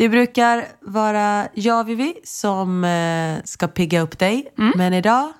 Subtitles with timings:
[0.00, 4.52] Det brukar vara jag, Vivi, som eh, ska pigga upp dig.
[4.58, 4.72] Mm.
[4.76, 5.32] Men idag,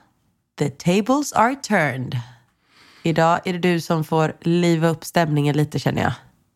[0.59, 2.17] the tables are turned.
[3.03, 6.13] Idag är det du som får liva upp stämningen lite känner jag.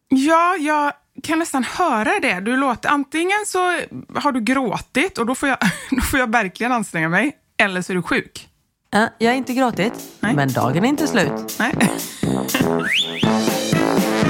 [0.08, 2.40] Ja, jag kan nästan höra det.
[2.40, 3.58] Du låter, antingen så
[4.14, 5.58] har du gråtit och då får jag,
[5.90, 8.48] då får jag verkligen anstränga mig, eller så är du sjuk.
[8.90, 10.34] Ja, jag har inte gråtit, Nej.
[10.34, 11.58] men dagen är inte slut.
[11.58, 11.74] Nej.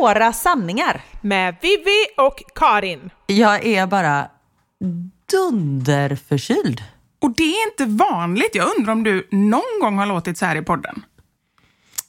[0.00, 1.00] Våra sanningar.
[1.20, 3.10] Med Vivi och Karin.
[3.26, 4.28] Jag är bara
[5.30, 6.82] dunderförkyld.
[7.20, 8.54] Och det är inte vanligt.
[8.54, 11.02] Jag undrar om du någon gång har låtit så här i podden?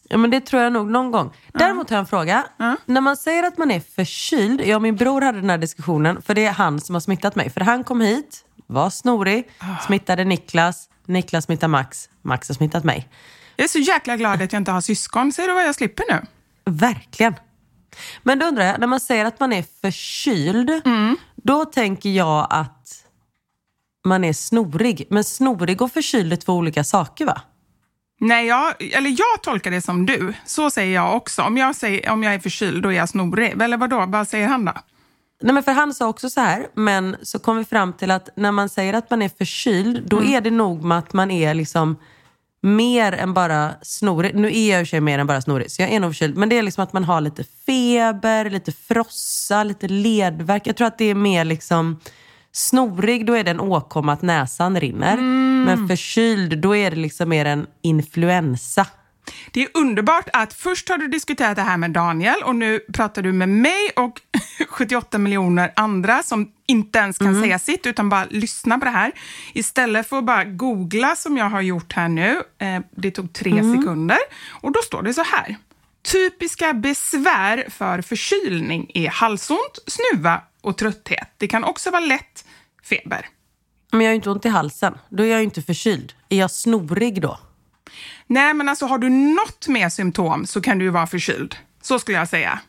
[0.10, 1.34] Ja, men det tror jag nog någon gång.
[1.54, 2.46] Däremot har jag en fråga.
[2.86, 6.22] När man säger att man är förkyld, jag och min bror hade den här diskussionen,
[6.22, 7.50] för det är han som har smittat mig.
[7.50, 9.50] För han kom hit, var snorig,
[9.88, 13.10] smittade Niklas, Niklas smittade Max, Max har smittat mig.
[13.56, 15.32] Jag är så jäkla glad att jag inte har syskon.
[15.32, 16.22] Ser du vad jag slipper nu?
[16.66, 17.34] Verkligen.
[18.24, 20.82] Men då undrar jag, när man säger att man är förkyld,
[21.36, 23.06] då tänker jag att
[24.06, 25.08] man är snorig.
[25.10, 27.42] Men snorig och förkyld är två olika saker va?
[28.20, 30.34] Nej, jag, eller jag tolkar det som du.
[30.46, 31.42] Så säger jag också.
[31.42, 33.62] Om jag, säger, om jag är förkyld, då är jag snorig.
[33.62, 34.06] Eller vadå?
[34.08, 34.74] Vad säger han då?
[35.42, 38.30] Nej, men för han sa också så här, men så kom vi fram till att
[38.36, 41.54] när man säger att man är förkyld, då är det nog med att man är
[41.54, 41.98] liksom
[42.62, 44.36] mer än bara snorig.
[44.36, 46.12] Nu är jag i och för sig mer än bara snorig, så jag är nog
[46.12, 46.38] förkyld.
[46.38, 50.68] Men det är liksom att man har lite feber, lite frossa, lite ledvärk.
[50.68, 52.00] Jag tror att det är mer liksom
[52.52, 55.18] snorig, då är det en åkomma att näsan rinner.
[55.66, 58.86] Men förkyld, då är det liksom mer en influensa.
[59.52, 63.22] Det är underbart att först har du diskuterat det här med Daniel och nu pratar
[63.22, 64.22] du med mig och
[64.70, 69.12] 78 miljoner andra som inte ens kan säga sitt utan bara lyssna på det här.
[69.54, 72.44] Istället för att bara googla som jag har gjort här nu.
[72.60, 74.18] Eh, det tog tre sekunder
[74.50, 75.56] och då står det så här.
[76.12, 81.28] Typiska besvär för förkylning är halsont, snuva och trötthet.
[81.38, 82.46] Det kan också vara lätt
[82.84, 83.26] feber.
[83.92, 84.98] Men jag har ju inte ont i halsen.
[85.10, 86.14] Då är jag ju inte förkyld.
[86.30, 87.40] Är jag snorig då?
[88.28, 91.56] Nej, men alltså har du något mer symptom så kan du ju vara förkyld.
[91.82, 92.60] Så skulle jag säga.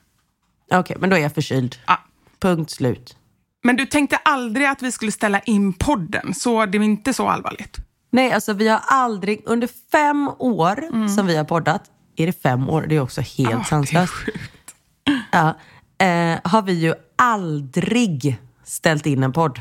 [0.70, 1.76] Okej, men då är jag förkyld.
[1.86, 1.98] Ja.
[2.38, 3.16] Punkt slut.
[3.62, 7.28] Men du tänkte aldrig att vi skulle ställa in podden, så det är inte så
[7.28, 7.76] allvarligt.
[8.10, 11.82] Nej, alltså vi har aldrig, under fem år som vi har poddat,
[12.16, 12.86] är det fem år?
[12.88, 14.12] Det är också helt är sanslöst.
[15.32, 15.58] Ja,
[16.06, 19.60] eh, har vi ju aldrig ställt in en podd.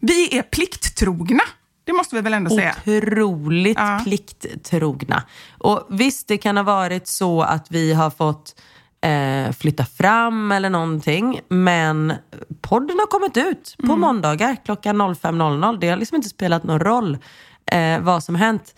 [0.00, 1.42] Vi är plikttrogna,
[1.88, 2.74] det måste vi väl ändå säga.
[2.86, 4.00] Otroligt Ja.
[4.04, 5.22] plikttrogna.
[5.58, 8.60] Och visst, det kan ha varit så att vi har fått
[9.00, 11.40] eh, flytta fram eller någonting.
[11.48, 12.12] Men
[12.60, 14.00] podden har kommit ut på Mm.
[14.00, 15.78] måndagar klockan 05.00.
[15.80, 17.18] Det har liksom inte spelat någon roll
[17.72, 18.74] eh, vad som hänt.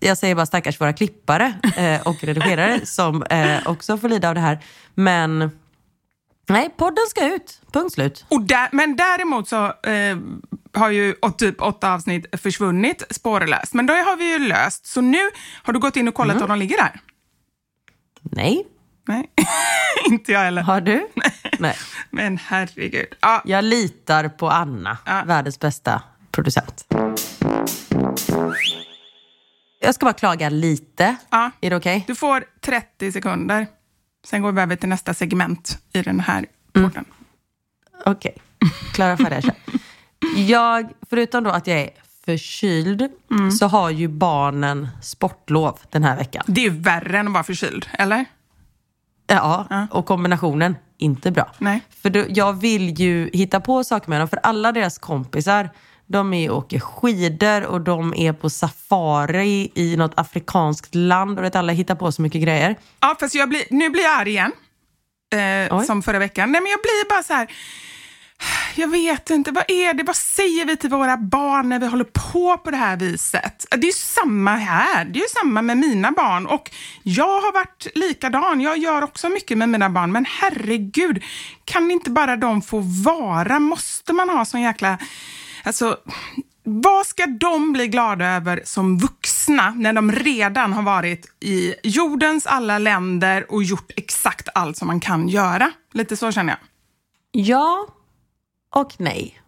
[0.00, 4.34] Jag säger bara stackars våra klippare eh, och redigerare som eh, också får lida av
[4.34, 4.58] det här.
[4.94, 5.50] Men
[6.48, 7.60] nej, podden ska ut.
[7.72, 8.24] Punkt slut.
[8.28, 10.16] Och där, men däremot så eh,
[10.78, 13.74] har ju typ åtta avsnitt försvunnit spårlöst.
[13.74, 14.86] Men då har vi ju löst.
[14.86, 15.18] Så nu
[15.62, 16.42] har du gått in och kollat Mm.
[16.42, 17.00] om de ligger där?
[18.22, 18.64] Nej,
[19.08, 19.30] Nej,
[20.10, 20.62] inte jag heller.
[20.62, 21.08] har du?
[21.58, 21.76] nej.
[22.10, 23.06] Men herregud.
[23.20, 25.22] Ja, Jag litar på Anna, Ja.
[25.26, 26.84] världens bästa producent.
[29.80, 31.16] Jag ska bara klaga lite.
[31.30, 31.50] ja.
[31.60, 32.04] Är det okej?
[32.06, 33.66] Du får 30 sekunder.
[34.26, 37.04] Sen går vi över till nästa segment i den här podden.
[38.04, 38.36] Okej.
[38.94, 39.54] Klara, färdiga, kör.
[40.36, 41.90] Jag, förutom då att jag är
[42.24, 43.08] förkyld,
[43.58, 46.44] så har ju barnen sportlov den här veckan.
[46.46, 48.24] Det är värre än att vara förkyld, eller?
[49.26, 51.52] Ja, och kombinationen, inte bra.
[51.58, 51.80] Nej.
[52.02, 55.70] För då, jag vill ju hitta på saker med dem, för alla deras kompisar,
[56.06, 61.44] de är och åker skidor och de är på safari i något afrikanskt land och
[61.44, 62.76] vet, alla hittar på så mycket grejer.
[63.00, 64.52] Ja, fast jag blir, nu blir jag arg igen.
[65.70, 66.52] Eh, som förra veckan.
[66.52, 67.48] Nej, men jag blir bara så här...
[68.78, 70.02] Jag vet inte, vad är det?
[70.02, 73.66] Vad säger vi till våra barn när vi håller på på det här viset?
[73.70, 75.04] Det är ju samma här.
[75.04, 76.46] Det är ju samma med mina barn.
[76.46, 76.70] Och
[77.02, 78.60] jag har varit likadan.
[78.60, 80.12] Jag gör också mycket med mina barn.
[80.12, 81.22] Men herregud,
[81.64, 83.58] kan inte bara de få vara?
[83.58, 84.98] Måste man ha sån jäkla...
[85.64, 85.96] Alltså,
[86.64, 92.46] vad ska de bli glada över som vuxna när de redan har varit i jordens
[92.46, 95.70] alla länder och gjort exakt allt som man kan göra?
[95.92, 96.60] Lite så känner jag.
[97.46, 97.86] Ja
[98.74, 99.40] och nej.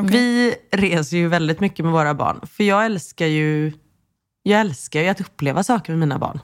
[0.00, 2.40] Vi reser ju väldigt mycket med våra barn.
[2.46, 3.72] För jag älskar ju,
[4.42, 6.40] jag älskar ju att uppleva saker med mina barn.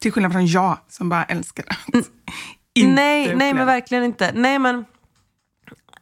[0.00, 2.10] Till skillnad från jag som bara älskar att inte
[2.94, 3.64] nej, nej, men uppleva.
[3.64, 4.32] verkligen inte.
[4.34, 4.84] Nej, men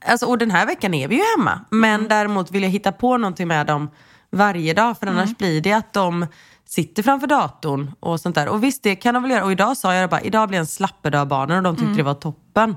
[0.06, 1.60] alltså, och den här veckan är vi ju hemma.
[1.70, 2.08] Men Mm.
[2.08, 3.90] däremot vill jag hitta på någonting med dem
[4.30, 4.98] varje dag.
[4.98, 5.34] För annars Mm.
[5.38, 6.26] blir det att de
[6.64, 8.48] sitter framför datorn och sånt där.
[8.48, 9.44] Och visst, det kan de väl göra.
[9.44, 11.96] Och idag sa jag bara, idag blir en slappedag barnen och de tyckte Mm.
[11.96, 12.76] det var toppen.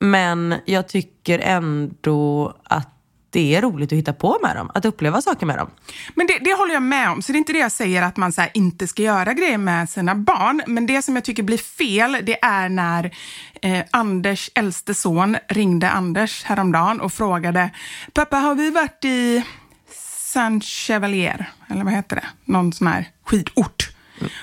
[0.00, 2.90] Men jag tycker ändå att
[3.34, 4.70] det är roligt att hitta på med dem.
[4.74, 5.70] Att uppleva saker med dem.
[6.14, 7.22] Men det, det håller jag med om.
[7.22, 9.90] Så det är inte det jag säger att man så inte ska göra grejer med
[9.90, 10.62] sina barn.
[10.66, 13.16] Men det som jag tycker blir fel, det är när
[13.62, 17.70] eh, Anders äldste son ringde Anders häromdagen och frågade
[18.12, 19.44] Pappa, har vi varit i
[20.18, 21.50] Saint Chevalier?
[21.68, 22.26] Eller vad heter det?
[22.44, 23.90] Någon sån här skidort.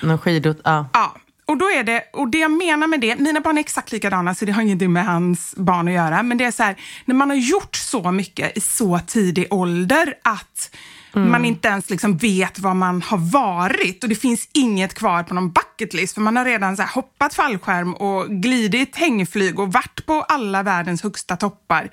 [0.02, 0.88] Någon skidort, ja.
[0.92, 1.16] Ja,
[1.52, 4.34] och då är det, och det jag menar med det, mina barn är exakt likadana
[4.34, 7.14] så det har ingenting med hans barn att göra, men det är så här, när
[7.14, 10.76] man har gjort så mycket i så tidig ålder att
[11.14, 15.34] man inte ens liksom vet vad man har varit och det finns inget kvar på
[15.34, 20.06] någon bucket list för man har redan så hoppat fallskärm och glidit hängflyg och varit
[20.06, 21.90] på alla världens högsta toppar.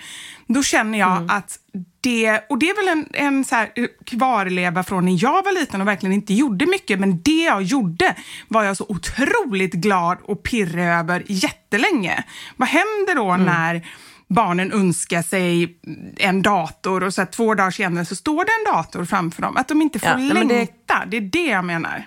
[0.47, 1.59] Då känner jag att
[2.01, 3.69] det, och det är väl en, en så här
[4.05, 8.15] kvarleva från när jag var liten och verkligen inte gjorde mycket, men det jag gjorde
[8.47, 12.23] var jag så otroligt glad och pirrig över jättelänge.
[12.55, 13.87] Vad händer då när
[14.29, 15.77] barnen önskar sig
[16.17, 19.57] en dator och så två dagar senare så står det en dator framför dem?
[19.57, 21.17] Att de inte får Ja, men det- längta, det...
[21.17, 22.03] är det jag menar.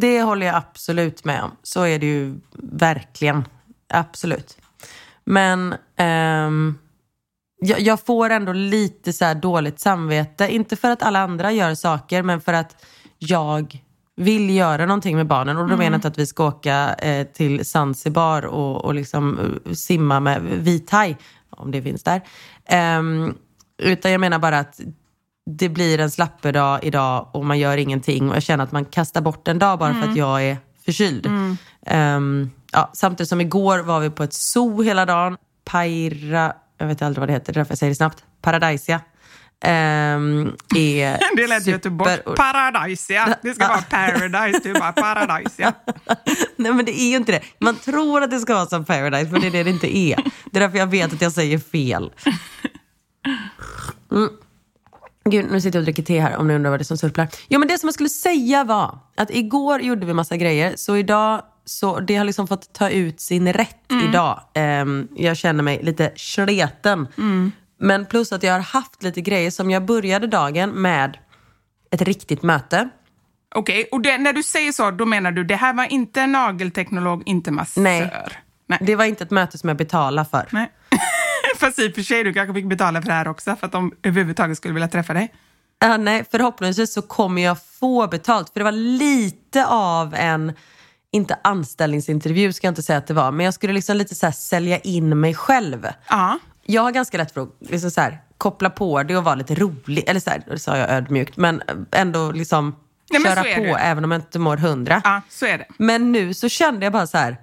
[0.00, 1.50] Det håller jag absolut med om.
[1.62, 3.44] Så är det ju verkligen.
[3.88, 4.58] Absolut.
[5.24, 6.78] Men ehm,
[7.60, 10.48] jag, jag får ändå lite så här dåligt samvete.
[10.54, 12.84] Inte för att alla andra gör saker, men för att
[13.18, 13.78] jag
[14.16, 15.56] vill göra någonting med barnen.
[15.56, 19.38] Och då menar jag inte att vi ska åka eh, till Zanzibar och, och liksom
[19.66, 21.16] eh, simma med vithaj,
[21.50, 22.20] om det finns där.
[22.64, 23.34] Ehm,
[23.78, 24.80] utan jag menar bara att
[25.50, 29.20] det blir en slappedag idag och man gör ingenting och jag känner att man kastar
[29.20, 31.26] bort en dag bara för att jag är förkyld.
[31.86, 35.36] Ehm, ja, samtidigt som igår var vi på ett zoo hela dagen.
[35.64, 38.24] Paira, jag vet aldrig vad det heter, det är därför jag säger det snabbt.
[38.42, 39.00] Paradisia.
[39.66, 42.18] Um, är Det lät super- Göteborg.
[42.36, 43.36] Paradisia.
[43.42, 45.72] Det ska vara paradise, du bara paradisia.
[46.56, 47.40] Nej men det är ju inte det.
[47.58, 50.16] Man tror att det ska vara som Paradise men det är det det inte är.
[50.50, 52.10] Det är därför jag vet att jag säger fel.
[54.12, 54.28] Mm.
[55.30, 56.98] Gud, nu sitter jag och dricker te här om ni undrar vad det är som
[56.98, 57.28] surplar.
[57.48, 60.96] Jo men det som jag skulle säga var att igår gjorde vi massa grejer så
[60.96, 64.40] idag så det har liksom fått ta ut sin rätt idag.
[64.54, 67.08] Ehm, jag känner mig lite sleten.
[67.78, 71.18] Men plus att jag har haft lite grejer som jag började dagen med
[71.90, 72.88] ett riktigt möte.
[73.54, 76.32] Okej, och det, när du säger så, då menar du det här var inte en
[76.32, 77.82] nagelteknolog, inte massör?
[77.82, 78.10] Nej.
[78.68, 78.78] Nej.
[78.82, 80.48] Det var inte ett möte som jag betalade för.
[80.50, 80.72] Nej.
[81.56, 83.72] Fast i och för sig, du kanske fick betala för det här också för att
[83.72, 85.34] de överhuvudtaget skulle vilja träffa dig.
[85.78, 88.52] Ja, nej, förhoppningsvis så kommer jag få betalt.
[88.52, 90.52] För det var lite av en,
[91.10, 94.32] inte anställningsintervju ska jag inte säga att det var, men jag skulle liksom lite så
[94.32, 95.86] sälja in mig själv.
[96.08, 96.38] Ja.
[96.66, 99.54] Jag har ganska lätt för att liksom så här, koppla på det och vara lite
[99.54, 100.04] rolig.
[100.06, 102.76] Eller så här, det sa jag ödmjukt, men ändå liksom
[103.10, 103.70] Nej, köra på det.
[103.80, 105.00] även om jag inte mår hundra.
[105.04, 105.66] ja, så är det.
[105.78, 107.36] Men nu så kände jag bara så här,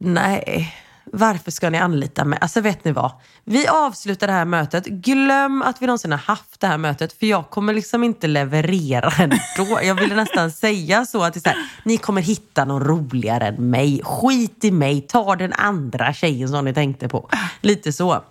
[0.00, 0.74] nej,
[1.12, 2.38] varför ska ni anlita mig?
[2.42, 3.12] Alltså vet ni vad?
[3.44, 4.86] Vi avslutar det här mötet.
[4.86, 9.12] Glöm att vi någonsin har haft det här mötet för jag kommer liksom inte leverera
[9.18, 9.80] ändå.
[9.82, 13.46] Jag ville nästan säga så att det är så här, ni kommer hitta någon roligare
[13.46, 14.00] än mig.
[14.04, 17.28] Skit i mig, ta den andra tjejen som ni tänkte på.
[17.60, 18.24] Lite så.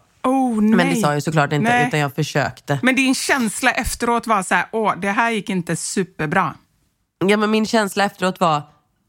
[0.49, 0.75] Oh, nej.
[0.75, 1.87] Men det sa jag ju såklart inte Nej.
[1.87, 2.79] utan jag försökte.
[2.83, 6.55] Men din känsla efteråt var så här, åh, det här gick inte superbra.
[7.25, 8.61] Ja, men min känsla efteråt var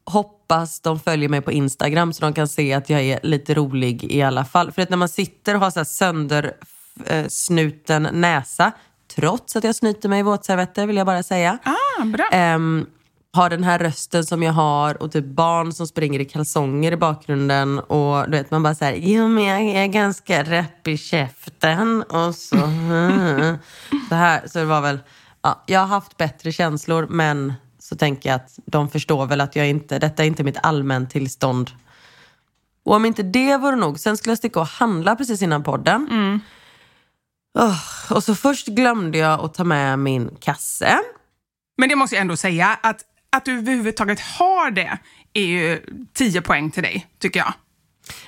[0.04, 4.04] hoppas de följer mig på Instagram så de kan se att jag är lite rolig
[4.04, 4.73] i alla fall.
[4.73, 8.73] För att när man sitter och har så här söndersnuten näsa,
[9.14, 11.59] trots att jag snyter mig i våtservetter vill jag bara säga.
[11.64, 12.28] Ah, bra.
[12.32, 12.87] Ehm,
[13.32, 16.96] har den här rösten som jag har och typ barn som springer i kalsonger i
[16.96, 22.02] bakgrunden och du vet man bara säger jo men jag är ganska räpp i käften
[22.02, 22.56] och så.
[24.08, 24.99] så här, så det var väl,
[25.42, 29.56] ja, jag har haft bättre känslor men så tänker jag att de förstår väl att
[29.56, 31.70] jag inte, detta är inte mitt allmäntillstånd.
[32.84, 36.06] Och om inte det vore nog, sen skulle jag sticka och handla precis innan podden.
[37.58, 40.99] Åh, och så först glömde jag att ta med min kasse.
[41.76, 44.99] Men det måste jag ändå säga, att, att du överhuvudtaget har det
[45.32, 45.82] är ju
[46.12, 47.52] 10 poäng till dig, tycker jag.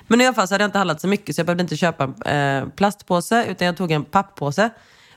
[0.06, 1.76] Men i alla fall så hade jag inte handlat så mycket så jag behövde inte
[1.76, 4.71] köpa en eh, plastpåse utan jag tog en papppåse.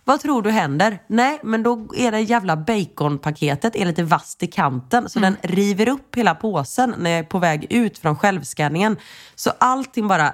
[0.03, 0.99] Vad tror du händer?
[1.07, 5.89] Nej, men då är det jävla baconpaketet är lite vasst i kanten så den river
[5.89, 8.97] upp hela påsen när jag är på väg ut från självskanningen.
[9.35, 10.33] Så allting bara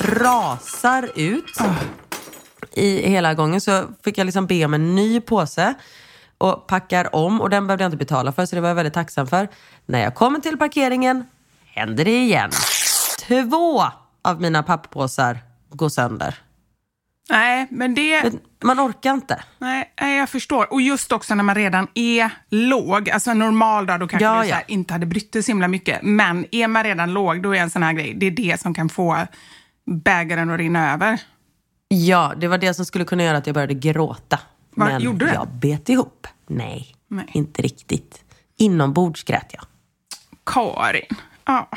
[0.00, 1.58] rasar ut
[2.72, 3.60] i hela gången.
[3.60, 5.74] Så fick jag liksom be om en ny påse
[6.44, 8.94] och packar om och den behövde jag inte betala för så det var jag väldigt
[8.94, 9.48] tacksam för.
[9.86, 11.24] När jag kommer till parkeringen
[11.66, 12.50] händer det igen.
[13.28, 13.84] Två
[14.22, 15.38] av mina papppåsar
[15.70, 16.34] går sönder.
[17.30, 18.32] Nej, men det...
[18.64, 19.44] Man orkar inte.
[19.58, 20.72] Nej, jag förstår.
[20.72, 23.10] Och just också när man redan är låg.
[23.10, 24.60] Alltså en normal dag, då kanske Ja, du ja.
[24.66, 26.02] inte hade brytt dig så himla mycket.
[26.02, 28.74] Men är man redan låg, då är en sån här grej, det är det som
[28.74, 29.16] kan få
[29.86, 31.20] bägaren att rinna över.
[31.88, 34.38] Ja, det var det som skulle kunna göra att jag började gråta.
[34.74, 35.32] Vad Men gjorde du?
[35.32, 36.26] jag bet ihop.
[36.46, 37.26] Nej, Nej.
[37.32, 38.24] inte riktigt.
[38.56, 39.64] Inombords grät jag.
[40.46, 41.16] Karin.
[41.44, 41.68] Ja.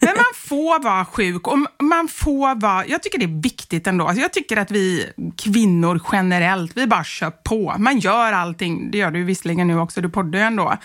[0.00, 2.86] Men man får vara sjuk och man får vara...
[2.86, 4.06] Jag tycker det är viktigt ändå.
[4.06, 7.74] Alltså jag tycker att vi kvinnor generellt, vi bara kör på.
[7.78, 8.90] Man gör allting.
[8.90, 10.76] Det gör du visserligen nu också, du poddar ju ändå.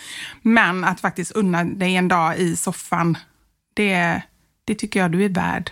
[0.42, 3.18] Men att faktiskt unna dig en dag i soffan,
[3.74, 4.22] det,
[4.66, 5.72] det tycker jag du är värd.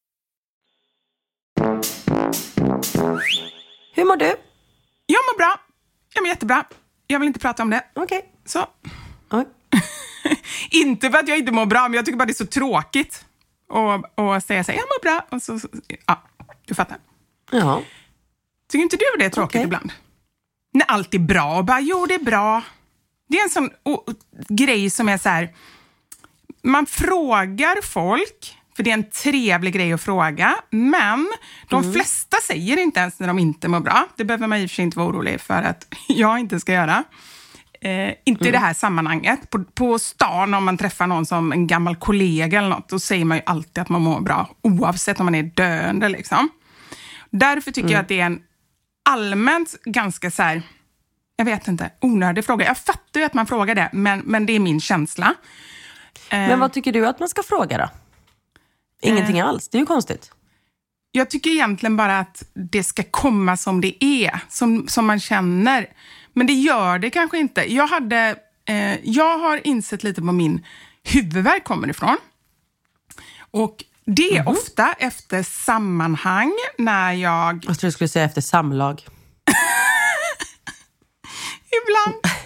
[3.93, 4.35] Hur mår du?
[5.05, 5.59] Jag mår bra.
[6.13, 6.63] Jag mår jättebra.
[7.07, 7.83] Jag vill inte prata om det.
[7.95, 8.25] Okej.
[8.45, 8.65] Så.
[9.31, 9.45] Oj.
[10.71, 13.25] Inte för att jag inte mår bra, men jag tycker bara det är så tråkigt
[13.69, 15.25] att, att säga så här, jag mår bra.
[15.29, 15.59] Och så,
[16.05, 16.21] ja,
[16.65, 16.97] du fattar.
[17.51, 17.81] Ja.
[18.71, 19.63] Tycker inte du det är tråkigt Okej.
[19.63, 19.91] ibland?
[20.73, 22.61] När allt är bra och bara, jo det är bra.
[23.29, 24.05] Det är en sån o-
[24.49, 25.55] grej som är så här,
[26.63, 31.29] man frågar folk, för det är en trevlig grej att fråga, men
[31.69, 31.93] de Mm.
[31.93, 34.07] flesta säger inte ens när de inte mår bra.
[34.15, 36.73] Det behöver man i och för sig inte vara orolig för att jag inte ska
[36.73, 37.03] göra.
[37.81, 39.49] Eh, inte i det här sammanhanget.
[39.49, 43.25] På, på stan, om man träffar någon som en gammal kollega eller något, då säger
[43.25, 46.09] man ju alltid att man mår bra, oavsett om man är döende.
[46.09, 46.49] Liksom.
[47.29, 48.39] Därför tycker jag att det är en
[49.09, 50.61] allmänt ganska så här,
[51.35, 52.65] jag vet inte, onödig fråga.
[52.65, 55.33] Jag fattar ju att man frågar det, men, men det är min känsla.
[56.29, 57.89] Eh, Men vad tycker du att man ska fråga då?
[59.01, 60.31] Ingenting alls, det är ju konstigt.
[61.11, 65.87] Jag tycker egentligen bara att det ska komma som det är, som, som man känner.
[66.33, 67.73] Men det gör det kanske inte.
[67.73, 70.65] Jag, hade, eh, jag har insett lite var min
[71.03, 72.17] huvudvärk kommer ifrån.
[73.51, 79.01] Och det är ofta efter sammanhang när jag Jag tror du skulle säga efter samlag.
[81.81, 82.40] Ibland.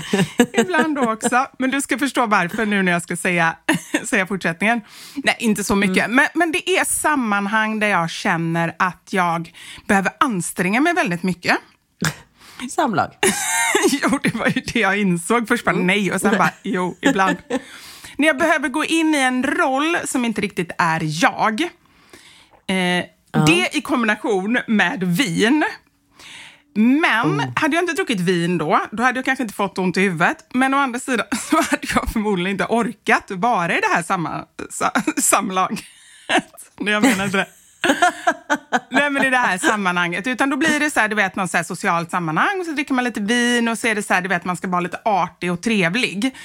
[0.52, 1.46] Ibland då också.
[1.58, 3.56] Men du ska förstå varför nu när jag ska säga,
[4.04, 4.80] säga fortsättningen.
[5.14, 6.10] Nej, inte så mycket.
[6.10, 9.52] Men, men det är sammanhang där jag känner att jag
[9.86, 11.56] behöver anstränga mig väldigt mycket.
[12.70, 13.10] Samlag.
[14.02, 15.48] jo, det var ju det jag insåg.
[15.48, 17.36] Först bara nej och sen bara jo, ibland.
[18.16, 21.60] När jag behöver gå in i en roll som inte riktigt är jag.
[22.66, 23.04] Eh,
[23.46, 25.64] Det i kombination med vin.
[26.74, 30.00] Men hade jag inte druckit vin då, då hade jag kanske inte fått ont i
[30.00, 30.46] huvudet.
[30.54, 34.44] Men å andra sidan så hade jag förmodligen inte orkat vara i det här samma,
[34.70, 35.84] sa, samlaget.
[36.78, 37.46] Jag menar inte det.
[38.90, 40.26] Nej, men i det här sammanhanget.
[40.26, 42.94] Utan då blir det så här, du vet, något så socialt sammanhang och så dricker
[42.94, 45.00] man lite vin och så är det så här, du vet, man ska vara lite
[45.04, 46.36] artig och trevlig.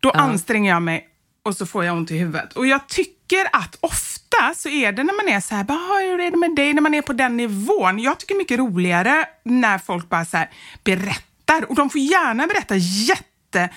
[0.00, 1.08] Då anstränger jag mig
[1.44, 2.52] och så får jag ont i huvudet.
[2.52, 4.15] Och jag tycker att ofta
[4.54, 6.74] så är det när man är så här, bara, hur är det med dig?
[6.74, 7.98] När man är på den nivån.
[7.98, 10.50] Jag tycker mycket roligare när folk bara så här
[10.84, 11.64] berättar.
[11.68, 13.68] Och de får gärna berätta jättedjupa,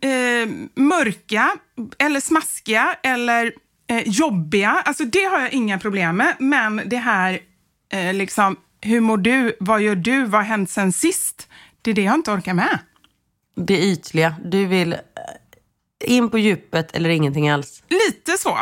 [0.00, 1.56] eh, mörka
[1.98, 3.52] eller smaskiga eller
[3.90, 4.70] eh, jobbiga.
[4.84, 6.36] Alltså det har jag inga problem med.
[6.38, 7.38] Men det här,
[7.92, 9.56] eh, liksom, hur mår du?
[9.60, 10.24] Vad gör du?
[10.24, 11.48] Vad har hänt sen sist?
[11.82, 12.78] Det är det jag inte orkar med.
[13.54, 14.34] Det ytliga.
[14.44, 14.98] Du vill eh,
[16.08, 17.82] in på djupet eller ingenting alls.
[17.88, 18.58] Lite så.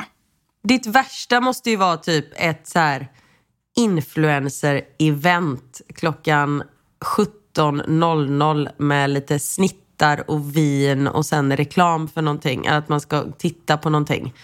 [0.63, 3.09] Ditt värsta måste ju vara typ ett så här
[3.79, 6.63] influencer-event klockan
[7.57, 12.67] 17.00 med lite snittar och vin och sen reklam för någonting.
[12.67, 14.35] Att man ska titta på någonting.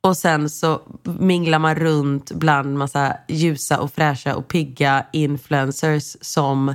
[0.00, 6.74] Och sen så minglar man runt bland massa ljusa och fräscha och pigga influencers som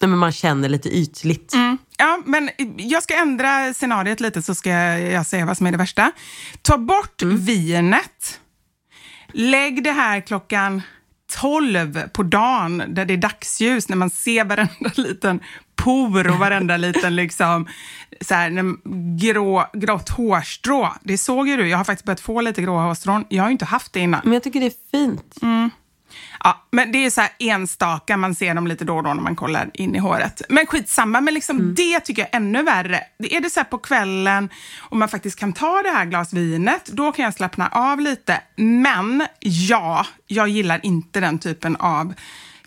[0.00, 1.52] nej, men man känner lite ytligt.
[1.96, 5.78] Ja, men jag ska ändra scenariet lite så ska jag säga vad som är det
[5.78, 6.12] värsta.
[6.62, 8.40] Ta bort vinet.
[9.32, 10.82] Lägg det här klockan
[11.40, 15.40] 12 på dagen där det är dagsljus när man ser varenda liten
[15.76, 17.66] por och varenda liten liksom,
[18.20, 18.76] så här,
[19.18, 20.94] grå, grått hårstrå.
[21.02, 23.24] Det såg ju du, jag har faktiskt börjat få lite grå hårstrån.
[23.28, 24.20] Jag har ju inte haft det innan.
[24.24, 25.36] Men jag tycker det är fint.
[26.44, 29.22] Ja, men det är så här enstaka, man ser dem lite då och då när
[29.22, 30.42] man kollar in i håret.
[30.48, 33.00] Men skitsamma, men liksom det tycker jag är ännu värre.
[33.18, 36.32] Det är det så här på kvällen och man faktiskt kan ta det här glas
[36.32, 38.40] vinet, då kan jag slappna av lite.
[38.56, 42.14] Men ja, jag gillar inte den typen av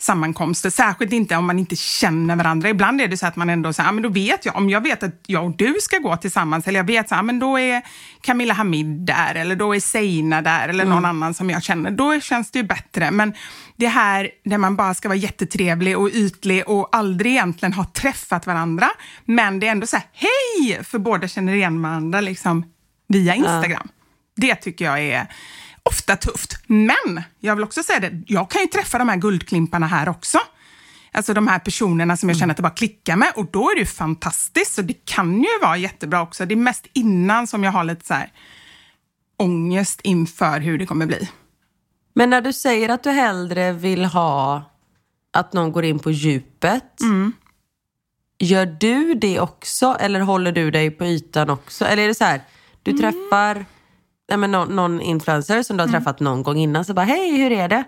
[0.04, 2.70] sammankomster, särskilt inte om man inte känner varandra.
[2.70, 4.82] Ibland är det så att man ändå säger, ja, men då vet jag, om jag
[4.82, 7.60] vet att jag och du ska gå tillsammans, eller jag vet så här, men då
[7.60, 7.82] är
[8.22, 12.20] Camilla Hamid där, eller då är Seina där, eller någon annan som jag känner, då
[12.20, 13.12] känns det ju bättre.
[13.12, 13.34] Men
[13.76, 18.48] det här där man bara ska vara jättetrevlig och ytlig och aldrig egentligen ha träffat
[18.48, 18.90] varandra,
[19.26, 20.84] men det är ändå så här, hej!
[20.84, 22.66] För båda känner igen varandra liksom,
[23.08, 23.88] via Instagram.
[24.36, 25.28] Det tycker jag är
[25.84, 26.60] ofta tufft.
[26.68, 30.38] Men jag vill också säga det, jag kan ju träffa de här guldklimparna här också.
[31.14, 33.76] Alltså de här personerna som jag känner att det bara klickar med och då är
[33.76, 34.74] det ju fantastiskt.
[34.74, 36.46] Så det kan ju vara jättebra också.
[36.46, 38.32] Det är mest innan som jag har lite så här
[39.38, 41.30] ångest inför hur det kommer bli.
[42.14, 44.64] Men när du säger att du hellre vill ha
[45.34, 47.00] att någon går in på djupet.
[48.40, 51.86] Gör du det också eller håller du dig på ytan också?
[51.86, 52.42] Eller är det så här,
[52.84, 53.66] du träffar
[54.32, 57.38] nej men någon, någon influencer som du har träffat någon gång innan så bara hej
[57.38, 57.84] hur är det?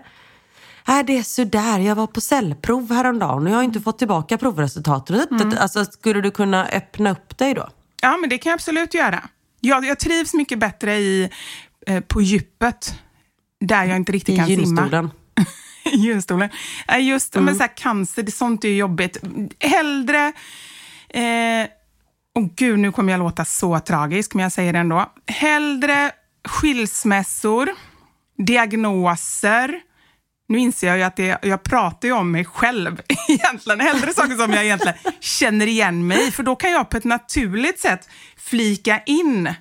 [0.88, 4.38] äh, det är sådär, jag var på cellprov häromdagen och jag har inte fått tillbaka
[4.38, 5.30] provresultatet.
[5.30, 5.54] Mm.
[5.58, 7.68] Alltså, skulle du kunna öppna upp dig då?
[8.02, 9.22] Ja, men det kan jag absolut göra.
[9.60, 11.30] Jag, jag trivs mycket bättre i,
[11.86, 12.94] eh, på djuppet,
[13.60, 15.10] där jag inte riktigt I kan simma.
[15.92, 16.50] I gynstolen.
[17.00, 17.44] Just Mm.
[17.44, 19.16] men så här, cancer, det, sånt är ju jobbigt.
[19.60, 20.32] Hellre...
[21.08, 21.68] Eh,
[22.34, 25.12] oh gud, nu kommer jag låta så tragisk, men jag säger det ändå.
[25.26, 26.12] Hellre
[26.44, 27.68] skilsmässor,
[28.38, 29.80] diagnoser.
[30.48, 33.80] Nu inser jag ju att det, jag pratar ju om mig själv egentligen.
[33.80, 37.80] Hellre saker som jag egentligen känner igen mig för då kan jag på ett naturligt
[37.80, 39.54] sätt flika in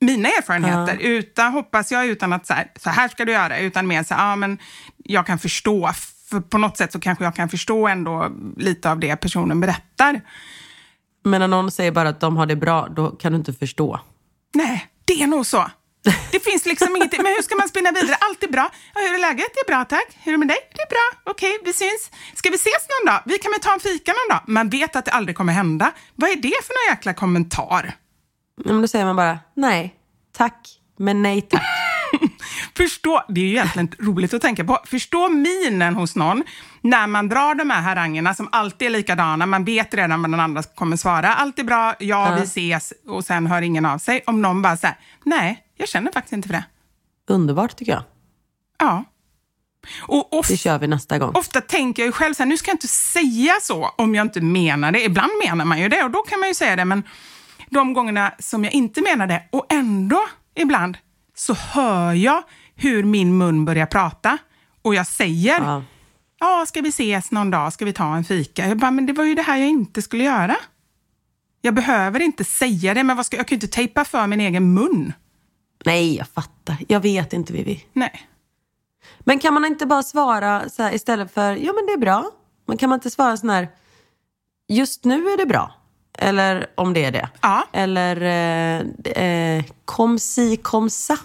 [0.00, 3.86] mina erfarenheter, utan, hoppas jag, utan att så här, så här ska du göra, utan
[3.86, 4.58] mer så här, ja men
[4.96, 5.90] jag kan förstå,
[6.30, 10.20] för på något sätt så kanske jag kan förstå ändå lite av det personen berättar.
[11.24, 14.00] Men när någon säger bara att de har det bra, då kan du inte förstå.
[14.54, 15.70] Nej, det är nog så.
[16.32, 18.16] Det finns liksom ingenting, men hur ska man spinna vidare?
[18.20, 18.70] Allt är bra.
[18.94, 19.46] Ja, hur är läget?
[19.54, 20.08] Det är bra tack.
[20.22, 20.58] Hur är det med dig?
[20.74, 21.32] Det är bra.
[21.32, 22.10] Okej, vi syns.
[22.34, 23.22] Ska vi ses någon dag?
[23.26, 24.42] Vi kan väl ta en fika någon dag?
[24.46, 25.92] Man vet att det aldrig kommer hända.
[26.14, 27.94] Vad är det för någon jäkla kommentar?
[28.64, 29.94] Men då säger man bara, nej,
[30.36, 31.89] tack, men nej tack.
[32.76, 34.78] Förstå, det är ju egentligen roligt att tänka på.
[34.84, 36.44] Förstå minen hos någon
[36.80, 39.46] när man drar de här harangerna som alltid är likadana.
[39.46, 41.34] Man vet redan vad den andra kommer svara.
[41.34, 44.22] Allt är bra, ja, vi ses och sen hör ingen av sig.
[44.26, 46.64] Om någon bara säger, nej, jag känner faktiskt inte för det.
[47.28, 48.02] Underbart tycker jag.
[48.78, 49.04] Ja.
[50.02, 51.34] Och of, Det kör vi nästa gång.
[51.34, 54.26] ofta tänker jag ju själv så här, nu ska jag inte säga så om jag
[54.26, 55.04] inte menar det.
[55.04, 57.02] Ibland menar man ju det och då kan man ju säga det, men
[57.70, 60.20] de gångerna som jag inte menar det och ändå
[60.54, 60.98] ibland
[61.40, 62.42] så hör jag
[62.74, 64.38] hur min mun börjar prata
[64.82, 65.84] och jag säger Ja.
[66.40, 68.68] ja, ska vi ses någon dag, ska vi ta en fika?
[68.68, 70.56] Jag bara, men det var ju det här jag inte skulle göra.
[71.60, 74.40] Jag behöver inte säga det, men vad ska, jag kan ju inte tejpa för min
[74.40, 75.12] egen mun.
[75.84, 76.76] Nej, jag fattar.
[76.88, 77.84] Jag vet inte Vivi.
[77.92, 78.28] Nej.
[79.20, 82.30] Men kan man inte bara svara så här, istället för, ja men det är bra.
[82.66, 83.68] Men kan man inte svara sån här,
[84.68, 85.79] just nu är det bra.
[86.18, 87.28] Eller om det är det.
[87.40, 87.64] Ja.
[87.72, 91.16] Eller eh, eh, kom si kom sa.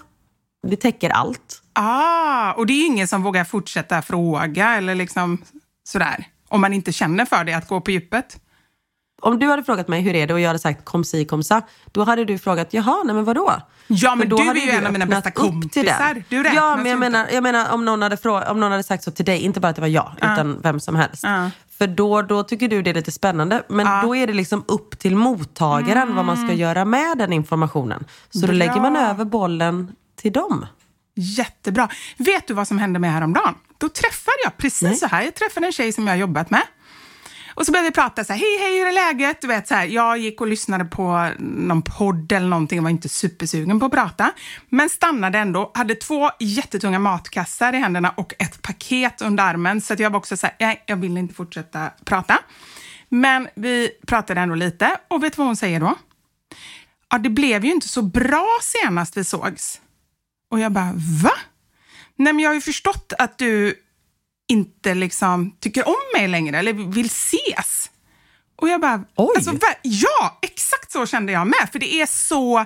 [0.68, 1.62] Det täcker allt.
[1.74, 5.44] Ah, och det är ingen som vågar fortsätta fråga eller liksom
[5.84, 6.28] sådär.
[6.48, 8.38] Om man inte känner för det, att gå på djupet.
[9.22, 11.44] Om du hade frågat mig hur är det och jag hade sagt kom si kom
[11.44, 11.62] sa.
[11.92, 13.54] Då hade du frågat, jaha, nej men vadå?
[13.88, 16.24] Ja, men då du är ju en av mina bästa kompisar.
[16.30, 19.04] Du räknas Ja, men jag menar, jag menar om, någon hade om någon hade sagt
[19.04, 21.24] så till dig, inte bara att det var jag, utan vem som helst.
[21.24, 21.52] Ja.
[21.78, 23.64] För då, då tycker du det är lite spännande.
[23.70, 28.06] Men då är det liksom upp till mottagaren vad man ska göra med den informationen.
[28.30, 28.58] Så då Mm.
[28.58, 28.66] Bra.
[28.68, 30.66] lägger man över bollen till dem.
[31.16, 31.90] Jättebra.
[32.18, 33.54] Vet du vad som hände mig häromdagen?
[33.78, 35.22] Då träffade jag precis så här.
[35.24, 36.62] Jag träffade en tjej som jag har jobbat med.
[37.56, 39.42] Och så började vi prata så här, hej, hej, hur är läget?
[39.42, 42.90] Du vet, så här, jag gick och lyssnade på någon podd eller någonting och var
[42.90, 44.32] inte supersugen på att prata.
[44.70, 49.82] Men stannade ändå, hade två jättetunga matkassar i händerna och ett paket under armen.
[49.82, 52.40] Så att jag var också så här, nej, jag vill inte fortsätta prata.
[53.10, 55.96] Men vi pratade ändå lite och vet du vad hon säger då?
[57.10, 59.82] Ja, det blev ju inte så bra senast vi sågs.
[60.52, 61.34] Och jag bara, va?
[62.16, 63.76] Nej, men jag har ju förstått att du
[64.48, 67.92] inte liksom tycker om mig längre eller vill ses.
[68.56, 69.34] Och jag bara, Oj.
[69.36, 71.70] Alltså, ja, exakt så kände jag med.
[71.72, 72.66] För det är så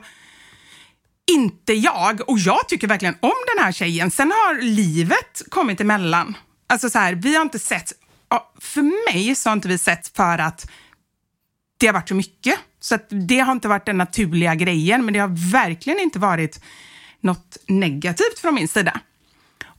[1.31, 2.29] inte jag.
[2.29, 4.11] Och jag tycker verkligen om den här tjejen.
[4.11, 6.37] Sen har livet kommit emellan.
[6.67, 7.91] Alltså så här, vi har inte sett,
[8.59, 10.69] för mig så har inte vi sett för att
[11.77, 12.59] det har varit så mycket.
[12.79, 16.63] Så att det har inte varit den naturliga grejen, men det har verkligen inte varit
[17.19, 18.99] något negativt från min sida.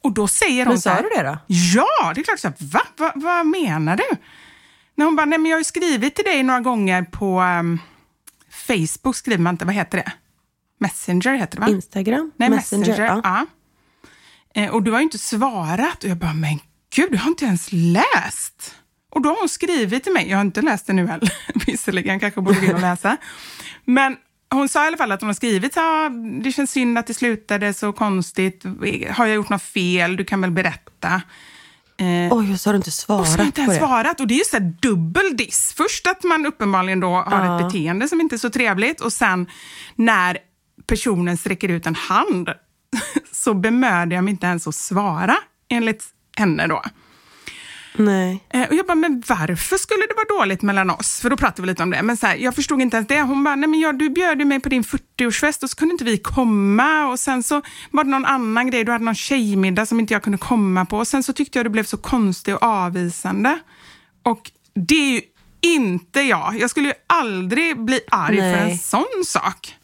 [0.02, 1.38] Och då säger hon Men så här, sa du det då?
[1.46, 2.38] Ja, det är klart.
[2.38, 2.82] Så här, Va?
[2.96, 3.12] Va?
[3.14, 4.16] Vad menar du?
[4.94, 7.78] När hon bara, nej men jag har ju skrivit till dig några gånger på um,
[8.50, 10.12] Facebook, skriver man inte, vad heter det?
[10.78, 11.68] Messenger heter det va?
[11.68, 12.32] Instagram?
[12.36, 13.00] Nej, Messenger.
[13.00, 13.20] ja.
[13.24, 13.46] ja.
[14.54, 16.04] Eh, och du har ju inte svarat.
[16.04, 16.58] Och jag bara, men
[16.94, 18.74] gud, du har inte ens läst.
[19.10, 21.32] Och då har hon skrivit till mig, jag har inte läst det nu heller,
[21.66, 23.16] visserligen, kanske borde gå in och läsa.
[23.84, 24.16] Men
[24.50, 26.10] hon sa i alla fall att hon har skrivit, ja,
[26.42, 28.64] det känns synd att det slutade så konstigt.
[29.10, 30.16] Har jag gjort något fel?
[30.16, 31.22] Du kan väl berätta.
[31.96, 34.20] Eh, Oj, så har du inte och så har svarat inte ens svarat.
[34.20, 35.74] Och det är ju så här dubbel diss.
[35.76, 39.46] Först att man uppenbarligen då har ett beteende som inte är så trevligt och sen
[39.94, 40.38] när
[40.86, 42.50] personen sträcker ut en hand
[43.32, 45.36] så bemöder jag mig inte ens att svara,
[45.68, 46.04] enligt
[46.36, 46.82] henne då.
[47.96, 48.44] Nej.
[48.50, 51.20] Eh, Och jag bara, men varför skulle det vara dåligt mellan oss?
[51.20, 52.03] För då pratade vi lite om det.
[52.03, 53.20] Men så här, jag förstod inte ens det.
[53.22, 55.92] Hon bara, nej men jag, du bjöd ju mig på din 40-årsfest och så kunde
[55.92, 57.07] inte vi komma.
[57.07, 60.22] Och sen så var det någon annan grej, du hade någon tjejmiddag som inte jag
[60.22, 60.98] kunde komma på.
[60.98, 63.59] Och sen så tyckte jag du blev så konstig och avvisande.
[64.22, 65.20] Och det är ju
[65.61, 66.59] inte jag.
[66.61, 68.70] Jag skulle ju aldrig bli arg för Nej.
[68.72, 69.76] en sån sak.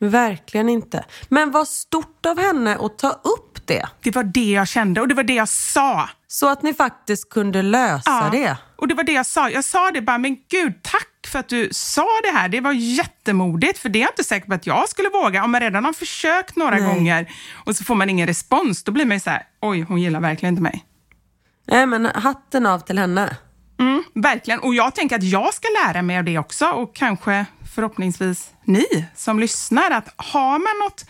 [0.00, 1.04] Verkligen inte.
[1.28, 3.88] Men vad stort av henne att ta upp det.
[4.02, 6.08] Det var det jag kände och det var det jag sa.
[6.28, 8.56] Så att ni faktiskt kunde lösa det.
[8.76, 9.50] Och det var det jag sa.
[9.50, 12.48] Jag sa det bara, men gud, tack för att du sa det här.
[12.48, 15.44] Det var jättemodigt, för det är jag inte säker på att jag skulle våga.
[15.44, 16.94] Om man redan har försökt några Nej.
[16.94, 17.30] gånger
[17.64, 20.20] och så får man ingen respons, då blir man ju så här, oj, hon gillar
[20.20, 20.84] verkligen inte mig.
[21.66, 23.36] Nej men hatten av till henne.
[23.78, 24.60] Mm, verkligen.
[24.60, 29.06] Och jag tänker att jag ska lära mig av det också och kanske förhoppningsvis ni
[29.14, 31.06] som lyssnar att har man något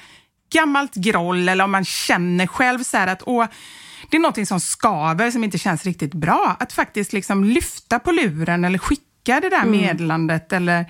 [0.57, 3.47] gammalt groll eller om man känner själv så här att åh,
[4.11, 8.13] det är någonting som skaver som inte känns riktigt bra, att faktiskt liksom lyfta på
[8.13, 10.87] luren eller skicka det där meddelandet eller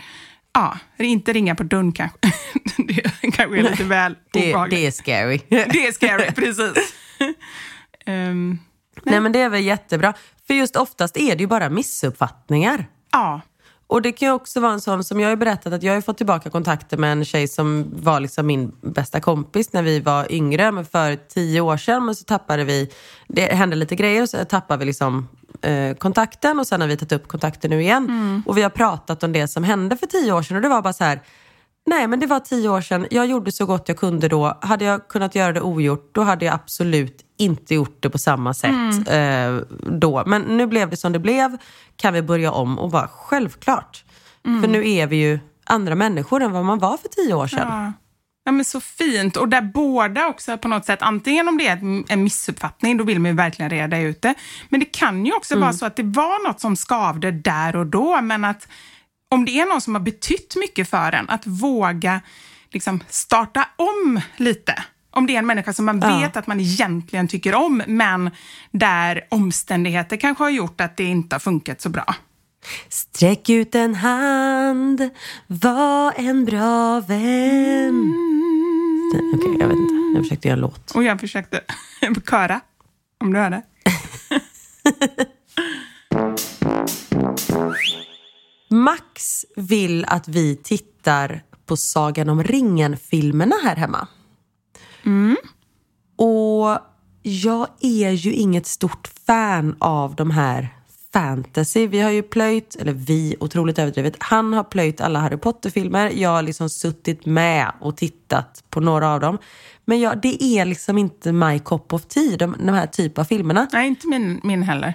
[0.53, 2.19] ja, inte ringa på dörren kanske.
[2.77, 5.41] det kanske är lite väl Det, det är scary.
[5.49, 6.95] det är scary, precis.
[8.07, 8.59] Ehm,
[9.03, 10.15] Nej men det är väl jättebra.
[10.47, 12.87] För just oftast är det ju bara missuppfattningar.
[13.13, 13.41] ja,
[13.89, 16.01] Och det kan ju också vara en sån som jag har berättat att jag har
[16.01, 20.33] fått tillbaka kontakter med en tjej som var liksom min bästa kompis när vi var
[20.33, 22.05] yngre, men för tio år sedan.
[22.05, 22.91] Men så tappade vi,
[23.29, 25.29] det hände lite grejer och så tappade vi liksom
[25.63, 28.43] eh, kontakten och sen har vi tagit upp kontakten nu igen.
[28.47, 30.83] Och vi har pratat om det som hände för tio år sedan och det var
[30.83, 31.21] bara så här,
[31.87, 33.07] Nej, men det var tio år sedan.
[33.11, 34.59] Jag gjorde så gott jag kunde då.
[34.61, 38.55] Hade jag kunnat göra det ogjort, då hade jag absolut inte gjort det på samma
[38.55, 39.57] sätt eh,
[39.99, 40.23] då.
[40.27, 41.57] Men nu blev det som det blev.
[41.97, 42.79] Kan vi börja om?
[42.79, 44.05] Och bara självklart.
[44.63, 47.69] För nu är vi ju andra människor än vad man var för tio år sedan.
[47.69, 47.93] Ja.
[48.45, 49.37] Ja, men så fint.
[49.37, 53.21] Och där båda också på något sätt, antingen om det är en missuppfattning, då vill
[53.21, 54.35] man ju verkligen reda ut det.
[54.69, 57.87] Men det kan ju också vara så att det var något som skavde där och
[57.87, 58.69] då, men att
[59.31, 62.21] om det är någon som har betytt mycket för en, att våga
[62.71, 64.85] liksom starta om lite.
[65.11, 66.19] Om det är en människa som man Ja.
[66.19, 68.31] vet att man egentligen tycker om, men
[68.71, 72.15] där omständigheter kanske har gjort att det inte har funkat så bra.
[72.89, 75.11] Sträck ut en hand,
[75.47, 78.15] var en bra vän.
[79.35, 79.95] Okej, jag vet inte.
[80.15, 80.91] Jag försökte göra låt.
[80.91, 81.61] Och jag försökte
[82.31, 82.61] köra,
[83.21, 83.63] om du hörde.
[88.69, 94.09] Max vill att vi tittar på Sagan om ringen-filmerna här hemma.
[96.17, 96.79] Och
[97.23, 100.69] jag är ju inget stort fan av de här
[101.13, 101.87] fantasy.
[101.87, 104.17] Vi har ju plöjt, eller vi, otroligt överdrivet.
[104.19, 106.11] Han har plöjt alla Harry Potter-filmer.
[106.15, 109.39] Jag har liksom suttit med och tittat på några av dem.
[109.85, 113.25] Men jag, det är liksom inte my cup of tea, de, de här typen av
[113.25, 113.69] filmerna.
[113.73, 114.95] Nej, inte min, min heller.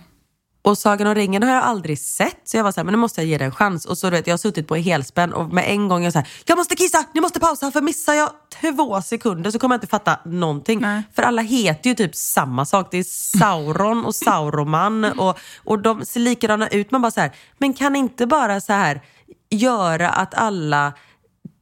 [0.64, 2.38] Och Sagan om ringen har jag aldrig sett.
[2.44, 3.86] Så jag var såhär, men nu måste jag ge den en chans.
[3.86, 6.28] Och så du vet, jag har suttit på helspänn och med en gång jag såhär,
[6.46, 8.30] jag måste kissa, ni måste pausa för missar jag
[8.62, 10.80] två sekunder så kommer jag inte fatta någonting.
[10.82, 11.04] Nej.
[11.16, 12.88] För alla heter ju typ samma sak.
[12.92, 13.04] Det är
[13.38, 16.92] Sauron och Sauroman och, och de ser likadana ut.
[16.92, 19.02] Man bara så här, men kan inte bara så här
[19.50, 20.94] göra att alla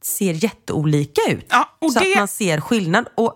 [0.04, 1.46] ser jätteolika ut?
[1.50, 3.06] Ja, så det- att man ser skillnad.
[3.16, 3.36] Och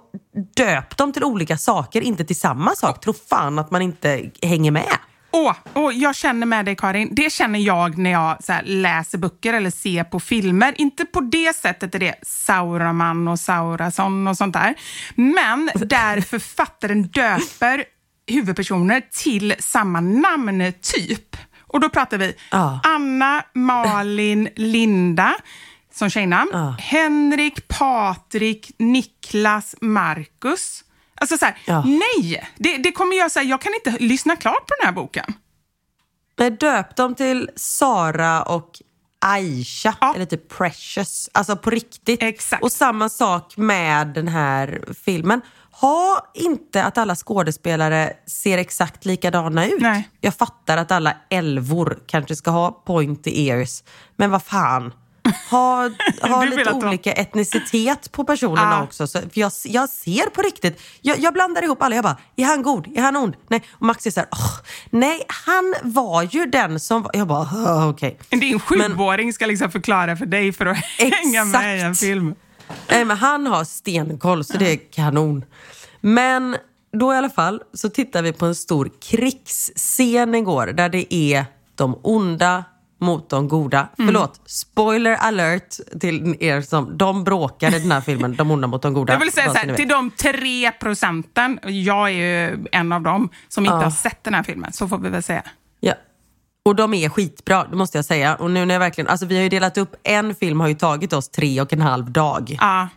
[0.55, 2.99] döp dem till olika saker, inte till samma sak.
[3.03, 4.97] Tro fan att man inte hänger med.
[5.35, 7.09] Åh, åh, jag känner med dig Karin.
[7.11, 10.73] Det känner jag när jag så här, läser böcker eller ser på filmer.
[10.77, 14.75] Inte på det sättet är det Sauraman och Saurason och sånt där.
[15.15, 17.83] Men där författaren döper
[18.27, 21.37] huvudpersoner till samma namntyp.
[21.59, 22.79] Och då pratar vi Ja.
[22.83, 25.33] Anna, Malin, Linda
[25.93, 26.49] som tjejnamn.
[26.53, 26.75] Ja.
[26.79, 30.83] Henrik, Patrik, Niklas, Marcus.
[31.23, 31.83] Alltså så här, Ja.
[31.85, 32.49] nej!
[32.57, 35.33] Det, det kommer jag säga, jag kan inte lyssna klart på den här boken.
[36.39, 38.69] Nej, döp dem till Sara och
[39.25, 40.13] Aisha, Ja.
[40.15, 41.29] eller typ Precious.
[41.33, 42.23] Alltså på riktigt.
[42.23, 42.63] Exakt.
[42.63, 45.41] Och samma sak med den här filmen.
[45.71, 49.81] Ha inte att alla skådespelare ser exakt likadana ut.
[49.81, 50.09] Nej.
[50.21, 53.83] Jag fattar att alla älvor kanske ska ha pointy ears.
[54.15, 54.93] Men vad fan.
[55.51, 55.89] Ha,
[56.21, 58.83] ha lite olika etnicitet på personerna Ah.
[58.83, 59.07] också.
[59.07, 60.81] Så, för jag, jag ser på riktigt.
[61.01, 61.95] Jag, jag blandar ihop alla.
[61.95, 62.97] Jag bara, är han god?
[62.97, 63.35] Är han ond?
[63.47, 63.63] Nej.
[63.71, 67.11] Och Max är så här, "Åh, nej, han var ju den som var...
[67.13, 68.19] Jag bara, "Åh, okej.
[68.29, 71.99] Din sjuåring ska liksom förklara för dig för att hänga med i en Exakt.
[71.99, 72.35] film.
[72.89, 75.45] Nej, men han har stenkoll, så det är kanon.
[76.01, 76.57] Men
[76.97, 81.45] då i alla fall så tittar vi på en stor krigsscen igår där det är
[81.75, 82.63] de onda
[83.03, 83.87] mot de goda.
[83.97, 84.07] Mm.
[84.07, 86.97] Förlåt, spoiler alert till er som...
[86.97, 89.13] De bråkar i den här filmen, de onda mot de goda.
[89.13, 93.29] Jag vill säga så här, till de tre procenten, jag är ju en av dem
[93.49, 93.83] som inte Ja.
[93.83, 95.43] har sett den här filmen, så får vi väl säga.
[95.79, 95.93] Ja.
[96.65, 98.35] Och de är skitbra, det måste jag säga.
[98.35, 99.07] Och nu när jag verkligen...
[99.07, 101.81] Alltså vi har ju delat upp, en film har ju tagit oss tre och en
[101.81, 102.57] halv dag.
[102.61, 102.87] Ja,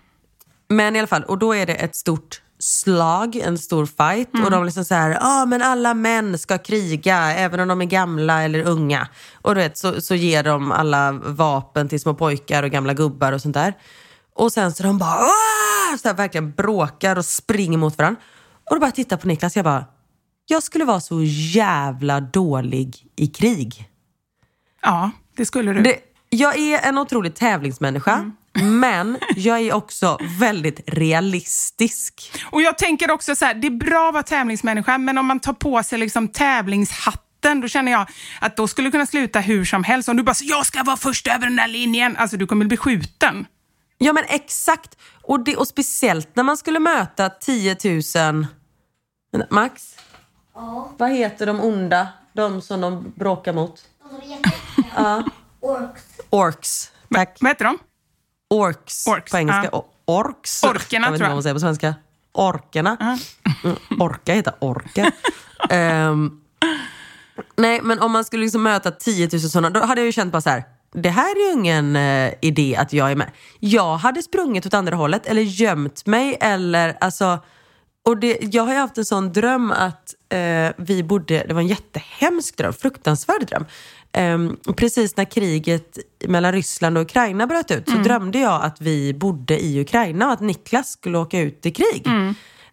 [0.69, 4.29] Men i alla fall, och då är det ett stort slag, en stor fight.
[4.45, 7.83] Och de liksom så här, ja ah, men alla män ska kriga, även om de
[7.83, 9.09] är gamla eller unga.
[9.43, 13.33] Och du vet, så, så ger de alla vapen till små pojkar och gamla gubbar
[13.33, 13.75] och sånt där.
[14.35, 15.19] Och sen så de bara,
[16.03, 18.21] så här, verkligen bråkar och springer mot varandra.
[18.71, 19.85] Och då bara tittade på Niklas, jag bara,
[20.47, 23.91] jag skulle vara så jävla dålig i krig.
[24.83, 25.83] Ja, det skulle du.
[25.83, 25.99] Det,
[26.31, 28.31] jag är en otrolig tävlingsmänniska,
[28.63, 32.33] men jag är också väldigt realistisk.
[32.51, 35.41] Och jag tänker också så här, det är bra att vara tävlingsmänniska, men om man
[35.41, 38.07] tar på sig liksom tävlingshatten, då känner jag
[38.41, 40.09] att då skulle det kunna sluta hur som helst.
[40.09, 42.65] Om du bara säger jag ska vara först över den där linjen, alltså du kommer
[42.65, 43.47] bli skjuten.
[43.99, 44.97] Ja men exakt.
[45.23, 48.47] Och, det, och speciellt när man skulle möta 10 000...
[49.33, 49.97] Men, Max?
[50.55, 52.09] Ja, Vad heter de onda?
[52.33, 53.83] De som de bråkar mot?
[54.03, 55.31] de som är jätte...
[55.61, 56.03] Orks.
[56.31, 56.93] Orks.
[57.15, 57.39] Tack.
[57.41, 57.79] Vad heter de?
[58.51, 59.69] Orks, Orks, på engelska.
[59.73, 59.87] ja.
[60.05, 60.63] Orks.
[60.63, 61.95] Orkerna, jag vet inte vad man säger på svenska.
[62.33, 63.19] Orkerna.
[63.65, 65.13] Mm, orka heter orka.
[65.71, 66.41] Ehm,
[67.57, 70.33] nej, men om man skulle liksom möta 10 000 sådana, då hade jag ju känt
[70.33, 70.65] bara så här.
[70.93, 73.31] Det här är ju ingen eh, idé att jag är med.
[73.61, 77.41] Jag hade sprungit åt andra hållet eller gömt mig eller alltså
[78.07, 81.61] och det, jag har ju haft en sån dröm att eh, vi bodde, det var
[81.61, 83.65] en jättehemsk dröm, fruktansvärd dröm.
[84.17, 85.99] Ehm, precis när kriget
[86.29, 90.33] mellan Ryssland och Ukraina bröt ut så drömde jag att vi bodde i Ukraina och
[90.33, 92.07] att Niklas skulle åka ut i krig.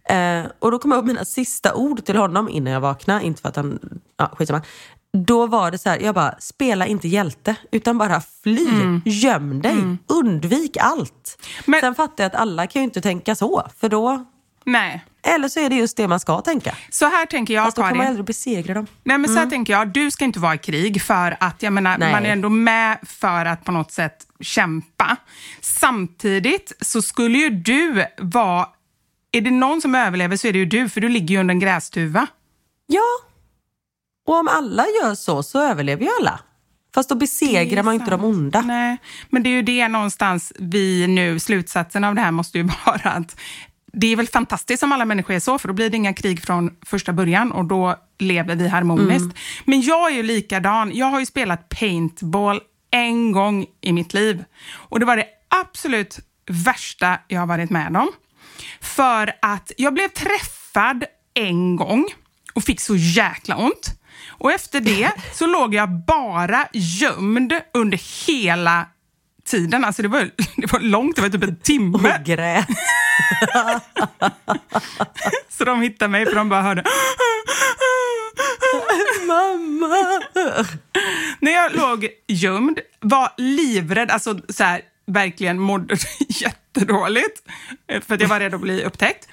[0.10, 3.42] Eh, och då kom jag upp mina sista ord till honom innan jag vaknade, inte
[3.42, 3.80] för att han,
[4.18, 4.62] ja skitsamma.
[5.18, 8.68] Då var det så här, jag bara, spela inte hjälte, utan bara fly,
[9.06, 9.76] göm dig,
[10.08, 11.38] undvik allt.
[11.66, 14.26] Men- Sen fattar jag att alla kan ju inte tänka så, för då,
[14.66, 15.06] Nej.
[15.24, 16.76] Eller så är det just det man ska tänka.
[16.90, 18.88] Så här tänker jag, Fast då kan man aldrig besegra dem.
[19.04, 21.74] Nej, men så här tänker jag, du ska inte vara i krig för att, jag
[21.74, 22.12] menar, Nej.
[22.12, 25.18] man är ändå med för att på något sätt kämpa.
[25.62, 28.68] Samtidigt så skulle ju du vara,
[29.32, 31.54] är det någon som överlever så är det ju du, för du ligger ju under
[31.54, 32.28] en grästuva.
[32.88, 33.30] Ja,
[34.28, 36.40] och om alla gör så, så överlever ju alla.
[36.96, 38.62] Fast då besegrar man ju inte de onda.
[38.62, 38.98] Nej,
[39.30, 43.10] men det är ju det någonstans vi nu, slutsatsen av det här måste ju vara
[43.12, 43.36] att
[43.94, 46.44] det är väl fantastiskt om alla människor är så, för då blir det inga krig
[46.44, 49.38] från första början och då lever vi harmoniskt.
[49.66, 50.92] Men jag är ju likadan.
[50.94, 55.26] Jag har ju spelat paintball en gång i mitt liv och det var det
[55.62, 58.12] absolut värsta jag har varit med om.
[58.82, 61.04] För att jag blev träffad
[61.34, 62.06] en gång
[62.54, 64.00] och fick så jäkla ont.
[64.28, 68.88] Och efter det så låg jag bara gömd under hela
[69.46, 69.86] tiden.
[69.86, 70.20] Alltså det var,
[70.58, 71.98] det var långt, det var typ en timme.
[72.20, 72.68] Och grät.
[75.50, 76.84] Så de hittade mig för de bara hörde
[79.28, 80.22] Mamma!
[81.40, 85.98] När jag låg gömd, var livrädd, alltså så här, verkligen mådde
[86.30, 87.42] jättedåligt
[87.88, 89.28] eh, för att jag var rädd att bli upptäckt.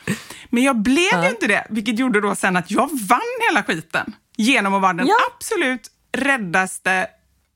[0.51, 3.20] Men jag blev ju inte det, vilket gjorde då sen att jag vann
[3.51, 5.16] hela skiten genom att vara den Ja.
[5.35, 7.07] absolut räddaste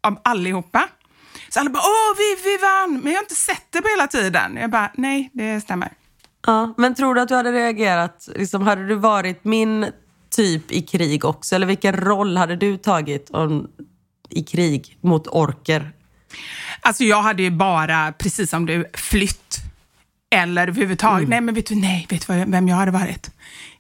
[0.03, 0.89] av allihopa.
[1.55, 4.07] Så alla bara “Åh, vi, vi vann!” Men jag har inte sett det på hela
[4.07, 4.57] tiden.
[4.57, 5.93] Jag bara “Nej, det stämmer”.
[6.47, 9.87] Ja, men tror du att du hade reagerat, liksom, hade du varit min
[10.31, 11.55] typ i krig också?
[11.55, 13.69] Eller vilken roll hade du tagit om,
[14.31, 15.93] i krig mot orker?
[16.81, 19.57] Alltså jag hade ju bara, precis som du, flytt.
[20.35, 21.29] Eller överhuvudtaget.
[21.29, 23.31] Nej, men vet du, nej, vet du vem jag hade varit?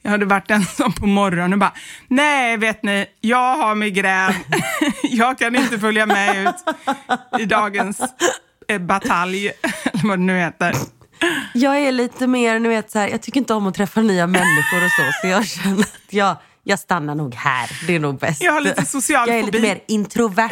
[0.02, 1.72] Jag hade varit den som på morgonen bara,
[2.08, 4.32] nej, vet ni, jag har migrän.
[5.02, 6.54] jag kan inte följa med ut
[7.40, 8.00] i dagens
[8.68, 10.74] eh, batalj, eller vad det nu heter.
[11.54, 14.26] Jag är lite mer, ni vet så här, jag tycker inte om att träffa nya
[14.26, 17.70] människor och så, så jag känner att jag, jag stannar nog här.
[17.86, 18.42] Det är nog bäst.
[18.42, 19.68] Jag har lite social Jag är lite fobi.
[19.68, 20.50] mer introvert.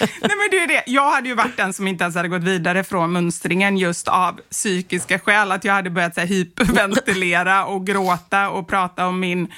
[0.00, 0.82] Nej, men det är det.
[0.86, 4.40] Jag hade ju varit den som inte ens hade gått vidare från mönstringen just av
[4.50, 5.52] psykiska skäl.
[5.52, 9.52] Att jag hade börjat så här, hyperventilera och gråta och prata om min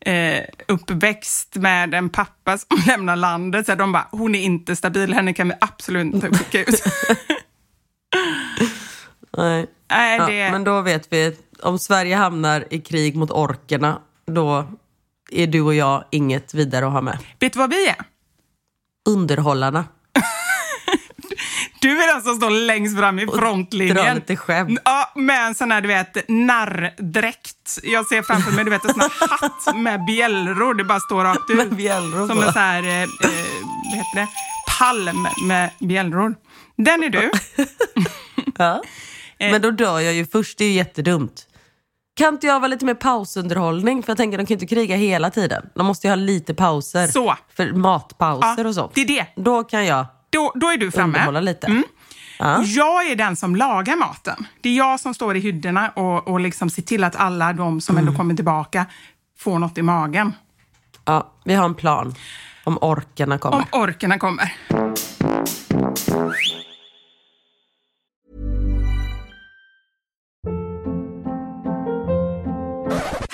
[0.00, 3.66] eh, uppväxt med en pappa som lämnar landet.
[3.66, 6.82] Så här, de bara, hon är inte stabil, henne kan vi absolut inte skicka ut.
[9.36, 9.66] Nej.
[9.90, 10.50] Nej, Ja, det...
[10.50, 14.66] men då vet vi, om Sverige hamnar i krig mot orkerna, då
[15.30, 17.18] är du och jag inget vidare att ha med.
[17.40, 17.96] Vet du vad vi är?
[19.08, 19.84] Underhållarna.
[21.80, 24.14] Du är den som står längst fram i Dra frontlinjen.
[24.14, 24.80] lite skämt.
[24.84, 27.78] Ja, med en sån här, du vet, narrdräkt.
[27.82, 30.74] Jag ser framför mig, du vet, en sån här hatt med bjällror.
[30.74, 31.56] Det bara står rakt ut.
[31.56, 33.08] Med bjällror Som en sån här, eh, eh,
[33.84, 34.28] vad heter det?
[34.78, 36.34] Palm med bjällror.
[36.76, 37.30] Den är du.
[38.58, 38.82] Ja.
[39.38, 41.46] Men då dör jag ju först, det är ju jättedumt.
[42.16, 44.02] Kan inte jag vara lite mer pausunderhållning?
[44.02, 45.66] För jag tänker de kan ju inte kriga hela tiden.
[45.74, 47.06] De måste ju ha lite pauser.
[47.06, 47.34] Så.
[47.56, 48.90] För matpauser Ja, och så.
[48.94, 49.26] det är det.
[49.36, 51.06] Då kan jag Då, då är du framme.
[51.06, 51.66] underhålla lite.
[51.66, 51.82] Mm.
[52.38, 52.62] Ja.
[52.64, 54.46] Jag är den som lagar maten.
[54.60, 57.80] Det är jag som står i hyddorna och, och liksom ser till att alla de
[57.80, 58.08] som Mm.
[58.08, 58.86] ändå kommer tillbaka
[59.38, 60.32] får något i magen.
[61.04, 62.14] Ja, vi har en plan.
[62.64, 63.56] Om orkerna kommer.
[63.56, 64.52] Om orkerna kommer.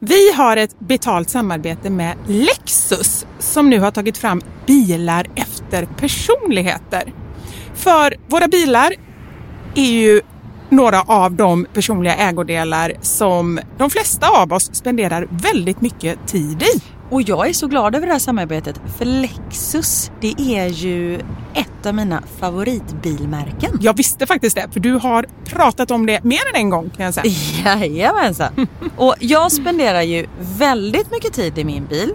[0.00, 7.12] Vi har ett betalt samarbete med Lexus som nu har tagit fram bilar efter personligheter.
[7.74, 8.92] För våra bilar
[9.74, 10.20] är ju
[10.68, 16.82] några av de personliga ägodelar som de flesta av oss spenderar väldigt mycket tid i.
[17.10, 21.20] Och jag är så glad över det här samarbetet för Lexus det är ju
[21.56, 23.78] ett av mina favoritbilmärken.
[23.80, 27.04] Jag visste faktiskt det, för du har pratat om det mer än en gång kan
[27.04, 27.32] jag säga.
[27.64, 28.66] Jajamensan.
[28.96, 32.14] Och jag spenderar ju väldigt mycket tid i min bil.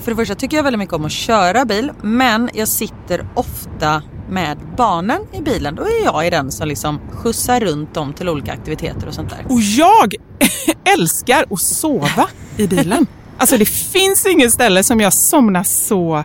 [0.00, 4.02] För det första tycker jag väldigt mycket om att köra bil men jag sitter ofta
[4.30, 5.74] med barnen i bilen.
[5.74, 9.30] Då är jag i den som liksom skjutsar runt dem till olika aktiviteter och sånt
[9.30, 9.46] där.
[9.48, 10.14] Och jag
[10.98, 13.06] älskar att sova i bilen.
[13.38, 16.24] Alltså det finns inget ställe som jag somnar så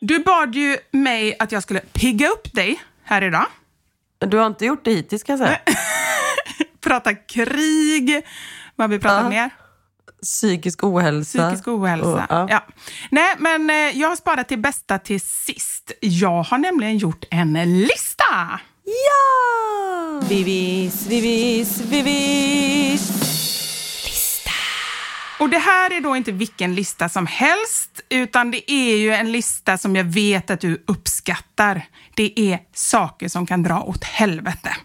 [0.00, 3.46] Du bad ju mig att jag skulle pigga upp dig här idag.
[4.18, 5.60] Du har inte gjort det hittills kan jag säga.
[6.80, 8.22] prata krig.
[8.76, 9.28] Vad vi pratat Ja.
[9.28, 9.50] mer?
[10.22, 11.38] Psykisk ohälsa.
[11.48, 12.08] Psykisk ohälsa.
[12.08, 12.46] Och, ja.
[12.50, 12.62] ja.
[13.10, 15.92] Nej, men eh, jag har sparat till bästa till sist.
[16.00, 18.60] Jag har nämligen gjort en lista.
[18.84, 20.20] Ja!
[20.28, 23.10] Vivis, vivis, vivis.
[25.40, 29.32] Och det här är då inte vilken lista som helst, utan det är ju en
[29.32, 31.86] lista som jag vet att du uppskattar.
[32.14, 34.76] Det är saker som kan dra åt helvete.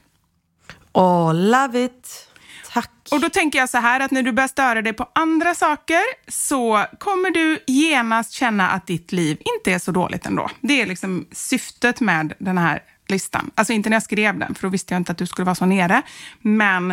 [0.93, 2.29] Oh, love it.
[2.73, 2.91] Tack.
[3.11, 6.01] Och då tänker jag så här att när du börjar störa dig på andra saker
[6.27, 10.49] så kommer du genast känna att ditt liv inte är så dåligt ändå.
[10.61, 13.51] Det är liksom syftet med den här listan.
[13.55, 15.55] Alltså inte när jag skrev den, för då visste jag inte att du skulle vara
[15.55, 16.01] så nere.
[16.41, 16.87] Men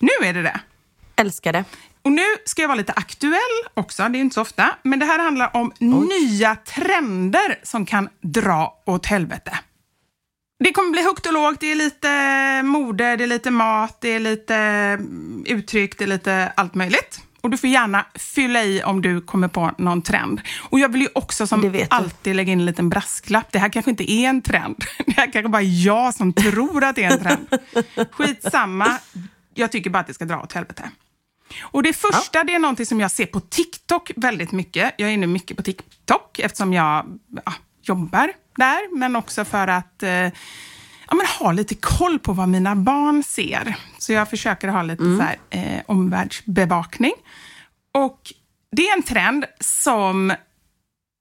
[0.00, 0.60] nu är det det.
[1.16, 1.64] Älskar det.
[2.04, 4.76] Och nu ska jag vara lite aktuell också, det är inte så ofta.
[4.82, 9.58] Men det här handlar om nya trender som kan dra åt helvete.
[10.64, 11.60] Det kommer bli högt och lågt.
[11.60, 16.08] Det är lite mode, det är lite mat, det är lite mm, uttryck, det är
[16.08, 17.20] lite allt möjligt.
[17.40, 20.40] Och du får gärna fylla i om du kommer på någon trend.
[20.70, 23.52] Och jag vill ju också som alltid lägga in en liten brasklapp.
[23.52, 24.84] Det här kanske inte är en trend.
[25.06, 27.48] Det här kanske bara är jag som tror att det är en trend.
[28.10, 28.98] Skitsamma.
[29.54, 30.90] Jag tycker bara att det ska dra åt helvete.
[31.60, 34.94] Och det första, det är någonting som jag ser på TikTok väldigt mycket.
[34.96, 40.02] Jag är inne mycket på TikTok eftersom jag ja, jobbar där, men också för att
[40.02, 43.76] eh, ja, men ha lite koll på vad mina barn ser.
[43.98, 47.12] Så jag försöker ha lite så här, eh, omvärldsbevakning.
[47.94, 48.32] Och
[48.76, 50.32] det är en trend som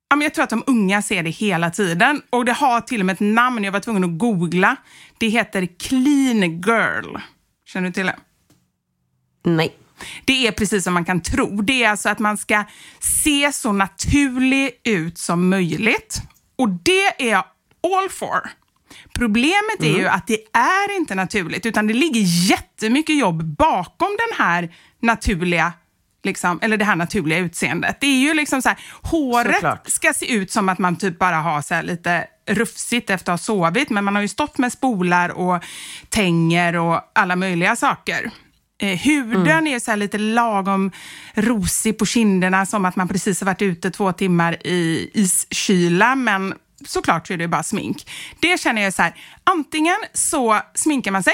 [0.09, 2.21] ja, men jag tror att de unga ser det hela tiden.
[2.29, 4.75] Och det har till och med ett namn, jag var tvungen att googla.
[5.17, 7.17] Det heter clean girl.
[7.65, 8.15] Känner du till det?
[9.43, 9.75] Nej.
[10.25, 11.61] Det är precis som man kan tro.
[11.61, 12.63] Det är alltså att man ska
[12.99, 16.21] se så naturlig ut som möjligt.
[16.57, 17.45] Och det är jag
[17.97, 18.49] all for.
[19.13, 24.45] Problemet är ju att det är inte naturligt, utan det ligger jättemycket jobb bakom den
[24.45, 25.73] här naturliga
[26.23, 27.97] Liksom, eller det här naturliga utseendet.
[28.01, 29.89] Det är ju liksom så här, håret Såklart.
[29.89, 33.43] ska se ut som att man typ bara har så lite rufsigt efter att ha
[33.45, 35.63] sovit, men man har ju stått med spolar och
[36.09, 38.31] tänger och alla möjliga saker.
[38.81, 40.91] Eh, huden är så här lite lagom
[41.33, 46.53] rosig på kinderna, som att man precis har varit ute två timmar i iskyla, men
[46.85, 48.09] såklart så är det bara smink.
[48.39, 51.33] Det känner jag så här, antingen så sminkar man sig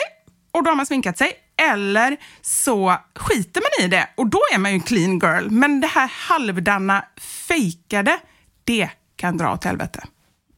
[0.51, 1.33] och då har man sminkat sig,
[1.71, 5.49] eller så skiter man i det och då är man ju en clean girl.
[5.49, 7.05] Men det här halvdana,
[7.47, 8.19] fejkade,
[8.63, 10.03] det kan dra åt helvete.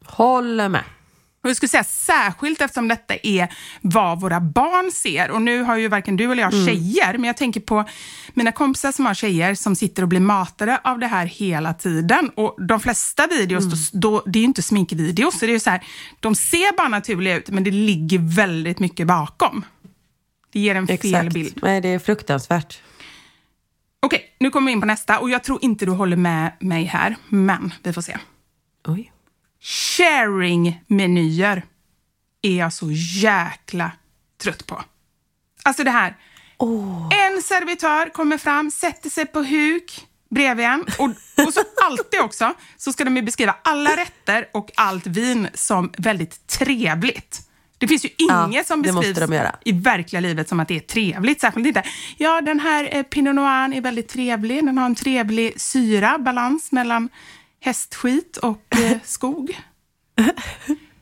[0.05, 0.83] Håller med.
[1.43, 5.31] Och jag skulle säga särskilt eftersom detta är vad våra barn ser.
[5.31, 7.85] Och nu har ju varken du eller jag tjejer, men jag tänker på
[8.33, 12.29] mina kompisar som har tjejer som sitter och blir matade av det här hela tiden.
[12.35, 15.59] Och de flesta videos, då, då, det är ju inte sminkvideos, så det är ju
[15.59, 15.83] så här,
[16.19, 19.65] de ser bara naturliga ut, men det ligger väldigt mycket bakom.
[20.51, 21.33] Det ger en fel Exakt.
[21.33, 21.59] bild.
[21.61, 22.81] Nej, det är fruktansvärt.
[24.01, 26.83] Okej, nu kommer vi in på nästa och jag tror inte du håller med mig
[26.83, 28.17] här, men vi får se.
[28.87, 29.11] Oj.
[29.61, 31.63] Sharing-menyer
[32.41, 32.91] är jag så
[33.21, 33.91] jäkla
[34.43, 34.83] trött på.
[35.63, 36.15] Alltså det här.
[37.11, 40.81] En servitör kommer fram, sätter sig på huk, bredvid en.
[40.81, 41.09] Och,
[41.45, 45.91] och så alltid också så ska de ju beskriva alla rätter och allt vin som
[45.97, 47.41] väldigt trevligt.
[47.77, 50.75] Det finns ju Ja, inget som det måste beskrivs i verkliga livet som att det
[50.75, 51.41] är trevligt.
[51.41, 51.83] Särskilt inte,
[52.17, 54.65] ja den här eh, Pinot Noir är väldigt trevlig.
[54.65, 57.09] Den har en trevlig syra, balans mellan
[57.61, 59.57] hästskit och eh, skog.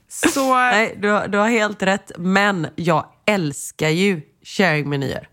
[0.09, 0.53] Så...
[0.55, 2.11] Nej, du, har- du har helt rätt.
[2.17, 5.27] Men jag älskar ju sharing-menyer.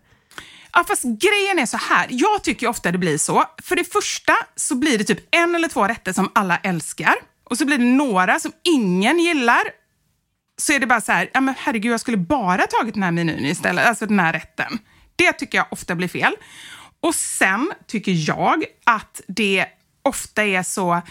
[0.73, 2.07] Ja, fast grejen är så här.
[2.09, 3.43] Jag tycker ofta det blir så.
[3.63, 7.15] För det första så blir det typ en eller två rätter som alla älskar.
[7.43, 9.61] Och så blir det några som ingen gillar.
[10.57, 13.11] Så är det bara så här, ja men herregud, jag skulle bara tagit den här
[13.11, 13.85] menyn istället.
[13.87, 14.79] Alltså den här rätten.
[15.15, 16.33] Det tycker jag ofta blir fel.
[16.99, 19.65] Och sen tycker jag att det
[20.05, 21.01] ofta är så,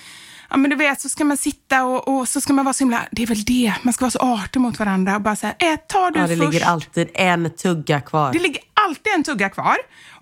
[0.50, 2.84] ja men du vet, så ska man sitta och, och så ska man vara så
[2.84, 5.46] himla, det är väl det, man ska vara så artig mot varandra och bara så
[5.46, 6.52] här, äh, tar du Ja, det först.
[6.52, 8.32] ligger alltid en tugga kvar.
[8.32, 9.76] Det ligger alltid en tugga kvar.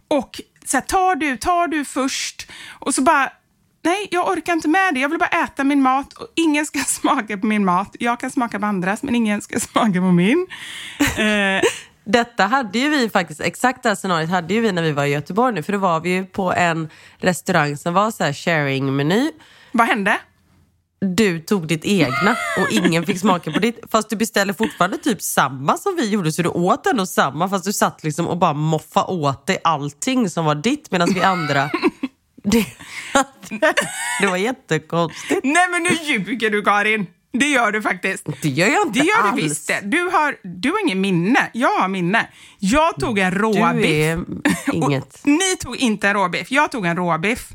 [0.09, 3.33] Och så här, tar du, tar du först och så bara,
[3.85, 5.01] nej jag orkar inte med det.
[5.01, 7.97] Jag vill bara äta min mat och ingen ska smaka på min mat.
[7.99, 10.47] Jag kan smaka på andras men ingen ska smaka på min.
[11.01, 11.63] Eh,
[12.05, 15.05] Detta hade ju vi faktiskt, exakt det här scenariot hade ju vi när vi var
[15.05, 15.63] i Göteborg nu.
[15.63, 16.89] För då var vi ju på en
[17.19, 19.31] restaurang som var så här sharing-meny.
[19.73, 20.19] vad hände?
[21.01, 23.81] Du tog ditt egna och ingen fick smaka på ditt.
[23.91, 26.33] Fast du beställde fortfarande typ samma som vi gjorde.
[26.33, 30.31] Så du åt ändå samma fast du satt liksom och bara moffa åt dig allting
[30.31, 30.91] som var ditt.
[30.91, 31.71] Medan vi andra...
[32.45, 32.67] Det,
[34.21, 35.41] det var jättekonstigt.
[35.45, 37.07] Nej men nu ljuger du Karin.
[37.33, 38.27] Det gör du faktiskt.
[38.43, 39.37] Det gör jag inte Det gör alls.
[39.37, 39.81] du visst det.
[39.83, 41.51] Du har, du har ingen minne.
[41.53, 42.29] Jag har minne.
[42.59, 43.83] Jag tog en råbiff.
[43.83, 44.25] Du är
[44.73, 45.21] inget.
[45.25, 46.51] Ni tog inte en råbiff.
[46.51, 47.49] Jag tog en råbiff.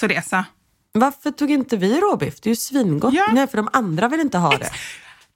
[0.00, 0.44] Så så.
[0.92, 2.40] Varför tog inte vi råbiff?
[2.40, 3.14] Det är ju svingott.
[3.14, 3.26] Ja.
[3.32, 4.70] Nej, för de andra vill inte ha det.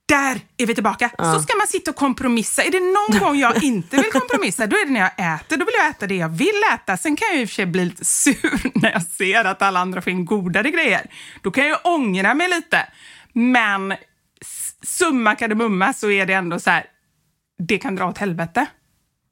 [0.07, 1.11] Där är vi tillbaka.
[1.19, 2.63] Så ska man sitta och kompromissa.
[2.63, 5.57] Är det någon gång jag inte vill kompromissa, då är det när jag äter.
[5.57, 6.97] Då vill jag äta det jag vill äta.
[6.97, 9.81] Sen kan jag i och för sig bli lite sur när jag ser att alla
[9.81, 11.11] andra får in godare grejer.
[11.43, 12.87] Då kan jag ångra mig lite.
[13.33, 13.95] Men
[14.83, 16.85] summa kardemumma så är det ändå så här,
[17.59, 18.67] det kan dra åt helvete.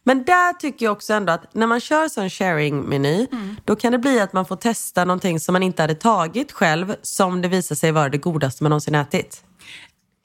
[0.05, 3.57] Men där tycker jag också ändå att när man kör sån sharing-meny, Mm.
[3.65, 6.95] då kan det bli att man får testa någonting som man inte hade tagit själv,
[7.03, 9.45] som det visar sig vara det godaste man någonsin ätit.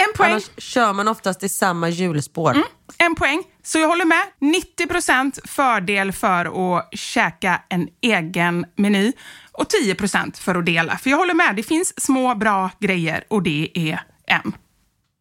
[0.07, 0.31] En poäng.
[0.31, 2.51] Annars kör man oftast i samma hjulspår.
[2.51, 2.63] Mm.
[2.97, 3.43] En poäng.
[3.63, 4.23] Så jag håller med.
[4.39, 9.11] 90% fördel för att käka en egen meny
[9.53, 10.97] och 10% för att dela.
[10.97, 14.53] För jag håller med, det finns små bra grejer och det är en.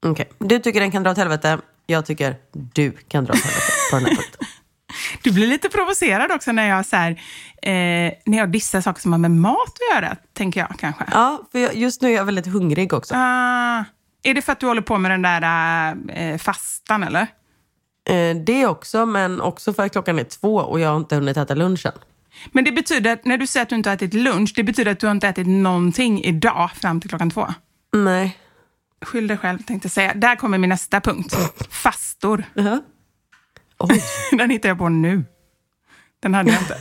[0.07, 3.73] Okej, Du tycker den kan dra åt helvete, jag tycker du kan dra åt helvete
[3.91, 4.47] på den här punkten.
[5.23, 7.11] Du blir lite provocerad också när jag, så här,
[7.63, 11.05] eh, när jag dissar saker som har med mat att göra, tänker jag kanske.
[11.13, 13.15] Ja, för jag, just nu är jag väldigt hungrig också.
[13.17, 13.85] Ah,
[14.23, 17.27] är det för att du håller på med den där eh, fastan, eller?
[18.09, 21.37] Eh, det också, men också för att klockan är två och jag har inte hunnit
[21.37, 21.93] äta lunchen.
[22.53, 24.93] Men det betyder att när du säger att du inte har ätit lunch, det betyder
[24.93, 27.55] att du har inte ätit någonting idag fram till klockan två?
[27.93, 28.39] Nej.
[29.05, 30.15] Skyll dig själv, tänkte jag säga.
[30.15, 31.37] Där kommer min nästa punkt.
[31.71, 32.45] Fastor.
[33.79, 34.03] Oj.
[34.39, 35.25] Den hittar jag på nu.
[36.21, 36.79] Den hade jag inte.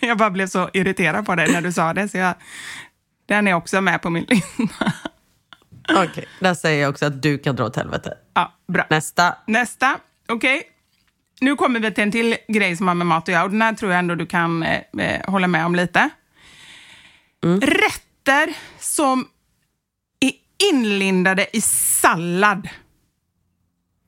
[0.06, 2.34] jag bara blev så irriterad på dig när du sa det, så jag,
[3.26, 4.92] den är också med på min lista.
[5.96, 8.14] Okej, där säger jag också att du kan dra åt helvete.
[8.34, 8.86] ja, bra.
[8.90, 9.36] Nästa.
[9.46, 9.98] Nästa,
[10.28, 10.71] okej.
[11.42, 13.62] Nu kommer vi till en till grej som har med mat att göra och den
[13.62, 16.10] här tror jag ändå du kan eh, eh, hålla med om lite.
[17.60, 19.28] Rätter som
[20.20, 20.32] är
[20.72, 22.68] inlindade i sallad.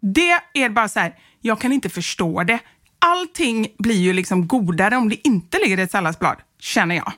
[0.01, 2.59] Det är bara så här, jag kan inte förstå det.
[2.99, 7.13] Allting blir ju liksom godare om det inte ligger i ett salladsblad, känner jag.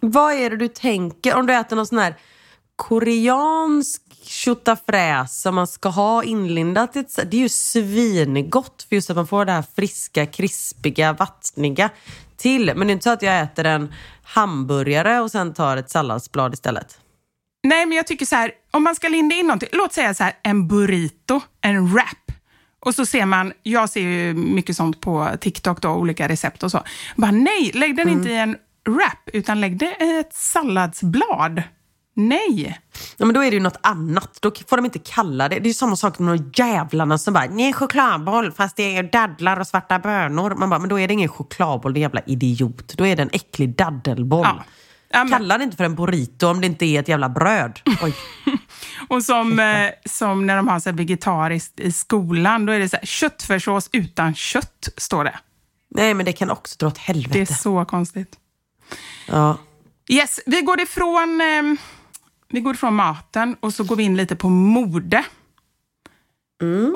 [0.00, 2.14] Vad är det du tänker om du äter någon sån här
[2.76, 9.26] koreansk tjotafräs som man ska ha inlindat Det är ju svingott för just att man
[9.26, 11.90] får det här friska, krispiga, vattniga
[12.36, 12.72] till.
[12.76, 16.54] Men det är inte så att jag äter en hamburgare och sen tar ett salladsblad
[16.54, 17.00] istället.
[17.62, 20.24] Nej, men jag tycker så här, om man ska linda in någonting, låt säga så
[20.24, 22.32] här, en burrito, en wrap.
[22.80, 26.70] Och så ser man, jag ser ju mycket sånt på TikTok, då, olika recept och
[26.70, 26.82] så.
[27.16, 28.56] Bara nej, lägg den inte i en
[28.88, 31.62] wrap, utan lägg det i ett salladsblad.
[32.18, 32.80] Nej.
[33.16, 34.38] Ja, men då är det ju något annat.
[34.40, 35.58] Då får de inte kalla det.
[35.58, 39.60] Det är samma sak med de jävlarna som bara, nej chokladboll fast det är dadlar
[39.60, 40.54] och svarta bönor.
[40.54, 42.94] Man bara, men då är det ingen chokladboll, det är jävla idiot.
[42.96, 44.46] Då är det en äcklig daddelboll.
[44.46, 44.64] Ja.
[45.08, 47.80] Ja, Kalla det inte för en burrito om det inte är ett jävla bröd.
[49.08, 52.96] Och som, eh, som när de har så vegetariskt i skolan, då är det så
[52.96, 55.38] här, köttfärssås utan kött, står det.
[55.90, 57.54] Nej, men det kan också dra åt Det är helvete.
[57.54, 58.36] så konstigt.
[59.28, 59.58] Ja.
[60.08, 61.80] Yes, vi går ifrån, eh,
[62.48, 65.24] vi går ifrån maten och så går vi in lite på mode.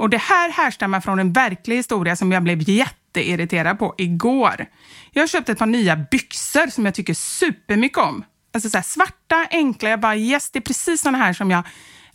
[0.00, 4.66] Och det här härstammar från en verklig historia som jag blev jätteirriterad på igår.
[5.10, 8.24] Jag har köpt ett par nya byxor som jag tycker supermycket om.
[8.54, 9.88] Alltså så svarta, enkla.
[9.90, 11.62] Jag bara yes, det är precis såna här som jag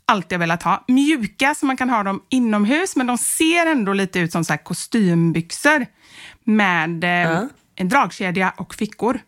[0.05, 0.83] alltid har velat ha.
[0.87, 4.53] Mjuka, så man kan ha dem inomhus, men de ser ändå lite ut som så
[4.53, 5.85] här kostymbyxor
[6.43, 7.43] med eh,
[7.75, 9.19] en dragkedja och fickor.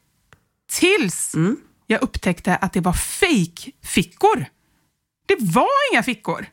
[0.72, 1.36] Tills
[1.88, 4.46] jag upptäckte att det var fake-fickor.
[5.26, 6.46] Det var inga fickor.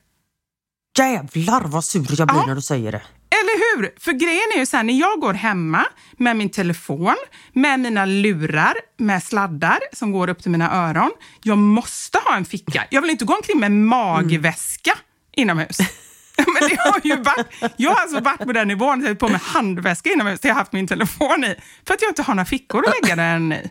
[0.99, 2.47] Jävlar vad sur jag blir Ja.
[2.47, 3.03] när du säger det.
[3.31, 3.95] Eller hur?
[4.01, 5.85] För grejen är ju så här, när jag går hemma
[6.17, 7.17] med min telefon,
[7.53, 11.11] med mina lurar, med sladdar som går upp till mina öron.
[11.43, 12.85] Jag måste ha en ficka.
[12.91, 14.93] Jag vill inte gå omkring med magväska
[15.37, 15.79] inomhus.
[16.37, 19.29] Men det har ju varit, jag har alltså varit på den nivån, jag har på
[19.29, 21.55] med handväska inomhus, där jag har haft min telefon i,
[21.87, 23.71] för att jag inte har några fickor att lägga den i.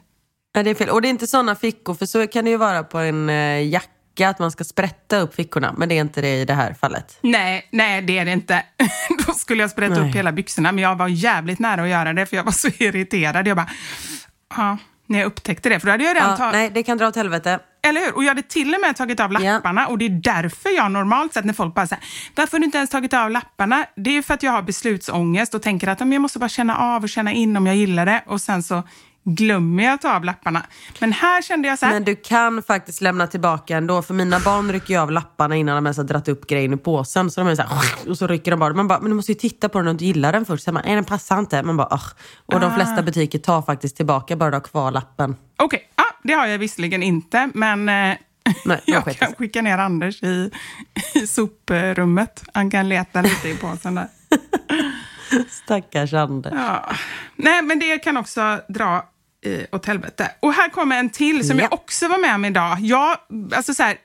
[0.53, 0.89] Ja, det är fel.
[0.89, 3.67] Och det är inte såna fickor, för så kan det ju vara på en eh,
[3.69, 5.73] jacka, att man ska sprätta upp fickorna.
[5.77, 7.17] Men det är inte det i det här fallet.
[7.21, 8.63] Nej, nej det är det inte.
[9.27, 10.09] Då skulle jag sprätta Nej.
[10.09, 12.67] upp hela byxorna, men jag var jävligt nära att göra det, för jag var så
[12.67, 13.47] irriterad.
[13.47, 13.69] Jag bara,
[14.57, 14.77] ja,
[15.07, 16.53] när jag upptäckte det, för då hade jag redan Ja, tagit...
[16.53, 17.59] nej, det kan dra åt helvete.
[17.87, 18.15] Eller hur?
[18.15, 21.33] Och jag hade till och med tagit av lapparna och det är därför jag normalt
[21.33, 22.03] sett när folk bara säger
[22.35, 23.85] varför har du inte ens tagit av lapparna?
[23.95, 26.39] Det är ju för att jag har beslutsångest och tänker att "Ja, men jag måste
[26.39, 28.83] bara känna av och känna in om jag gillar det och sen så
[29.23, 30.63] glömmer jag att ta av lapparna.
[30.99, 34.39] Men här kände jag så här, Men du kan faktiskt lämna tillbaka ändå, för mina
[34.39, 37.31] barn rycker ju av lapparna innan de ens har dragit upp grejen i påsen.
[37.31, 38.73] Så de är så här, och så rycker de bara.
[38.73, 40.63] Man bara, men du måste ju titta på den och inte gilla den först.
[40.63, 41.63] Så man, nej den passar inte.
[41.63, 42.05] Man bara, "Ugh."
[42.45, 42.75] Och de Ah.
[42.75, 45.35] flesta butiker tar faktiskt tillbaka bara du har kvar lappen.
[45.57, 48.17] okej, ja, det har jag visserligen inte, men eh,
[48.65, 49.35] Nej, jag kan sig.
[49.37, 50.51] skicka ner Anders i,
[51.15, 52.43] i soprummet.
[52.53, 54.07] Han kan leta lite i påsen där.
[55.49, 56.49] Stackars Ande.
[56.55, 56.85] Ja.
[57.35, 59.09] Nej, men det kan också dra
[59.43, 60.31] eh, åt helvete.
[60.39, 61.63] Och här kommer en till som Ja.
[61.63, 62.77] jag också var med om idag.
[62.79, 63.17] Jag,
[63.55, 63.97] alltså så här,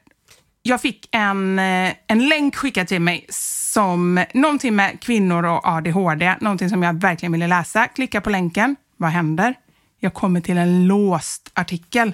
[0.62, 6.34] jag fick en, eh, en länk skickad till mig som någonting med kvinnor och ADHD,
[6.41, 7.86] någonting som jag verkligen ville läsa.
[7.86, 8.76] Klicka på länken.
[8.97, 9.55] Vad händer?
[10.01, 12.12] Jag kommer till en låst artikel.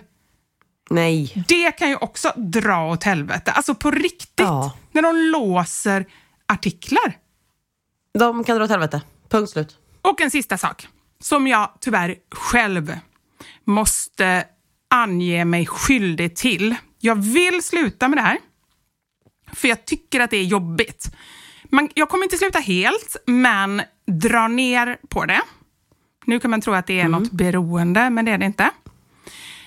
[0.90, 1.44] Nej.
[1.48, 3.52] Det kan ju också dra åt helvete.
[3.52, 4.30] Alltså på riktigt.
[4.46, 4.72] Ja.
[4.92, 6.06] När de låser
[6.48, 7.16] artiklar.
[8.18, 9.02] De kan dra åt helvete.
[9.28, 9.76] Punkt slut.
[10.02, 10.88] Och en sista sak
[11.20, 12.98] som jag tyvärr själv
[13.64, 14.44] måste
[14.90, 16.74] ange mig skyldig till.
[17.00, 18.38] Jag vill sluta med det här,
[19.52, 21.14] för jag tycker att det är jobbigt.
[21.70, 25.40] Man, jag kommer inte sluta helt, men dra ner på det.
[26.24, 28.70] Nu kan man tro att det är något beroende, men det är det inte.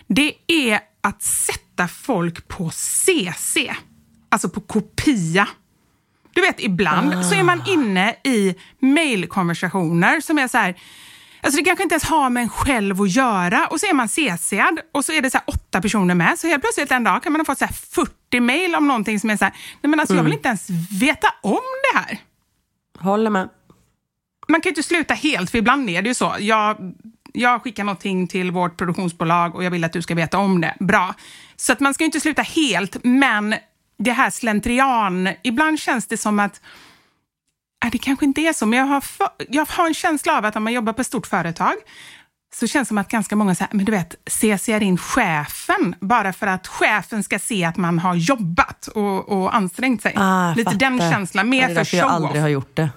[0.07, 3.57] Det är att sätta folk på CC,
[4.29, 5.47] alltså på kopia.
[6.33, 10.75] Du vet, ibland så är man inne i mejlkonversationer som är så här,
[11.47, 14.09] alltså det kanske inte ens har med en själv att göra och så är man
[14.09, 16.39] CCad och så är det så åtta personer med.
[16.39, 19.19] Så helt plötsligt en dag kan man ha fått så här 40 mejl om någonting
[19.19, 20.69] som är så här, nej men alltså jag vill inte ens
[21.01, 21.59] veta om
[21.93, 22.17] det här.
[22.99, 23.49] Håller med.
[24.47, 26.35] Man kan ju inte sluta helt, för ibland är det ju så.
[26.39, 26.93] Jag,
[27.33, 30.75] jag skickar någonting till vårt produktionsbolag och jag vill att du ska veta om det.
[30.79, 31.15] Bra.
[31.55, 33.55] Så att man ska ju inte sluta helt, men
[33.99, 36.61] det här slentrian, ibland känns det som att
[37.85, 40.45] äh, det kanske inte är så, men jag har, för, jag har en känsla av
[40.45, 41.73] att om man jobbar på ett stort företag
[42.55, 46.33] så känns det som att ganska många säger, men du vet, CCar in chefen bara
[46.33, 50.13] för att chefen ska se att man har jobbat och, och ansträngt sig.
[50.15, 51.11] Ah, Lite den fattar.
[51.11, 52.15] känslan, Ja, mer för därför jag show-off.
[52.25, 52.89] aldrig har gjort det.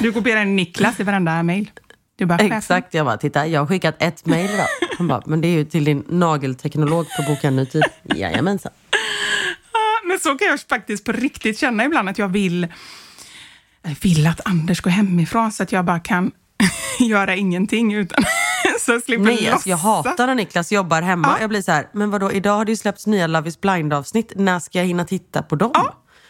[0.00, 1.70] Du kopierar Niklas i varenda mejl.
[2.40, 4.66] Exakt, jag bara, titta jag har skickat ett mejl idag.
[4.98, 7.82] Han bara, men det är ju till din nagelteknolog på Boka en ny tid.
[8.02, 8.72] Jajamensan.
[10.12, 12.66] Men så kan jag faktiskt på riktigt känna ibland att jag vill,
[13.82, 16.30] jag vill att Anders går hemifrån så att jag bara kan
[16.98, 18.24] göra ingenting utan
[18.80, 20.06] så jag slipper Nej, alltså, jag låtsas.
[20.06, 21.28] hatar när Niklas jobbar hemma.
[21.28, 21.40] Ja.
[21.40, 24.32] Jag blir så här, men vadå, idag har det ju släppts nya Love is blind-avsnitt.
[24.36, 25.72] När ska jag hinna titta på dem?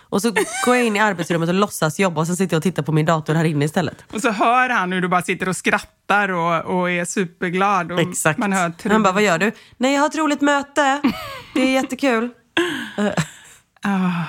[0.00, 0.30] Och så
[0.64, 2.92] går jag in i arbetsrummet och låtsas jobba och sen sitter jag och tittar på
[2.92, 4.04] min dator här inne istället.
[4.12, 7.92] Och så hör han hur du bara sitter och skrattar och, och är superglad.
[7.92, 8.38] Och Exakt.
[8.38, 9.52] Man hör Han bara, vad gör du?
[9.76, 11.00] Nej, jag har ett roligt möte.
[11.54, 12.30] Det är jättekul.
[13.82, 14.24] Ah.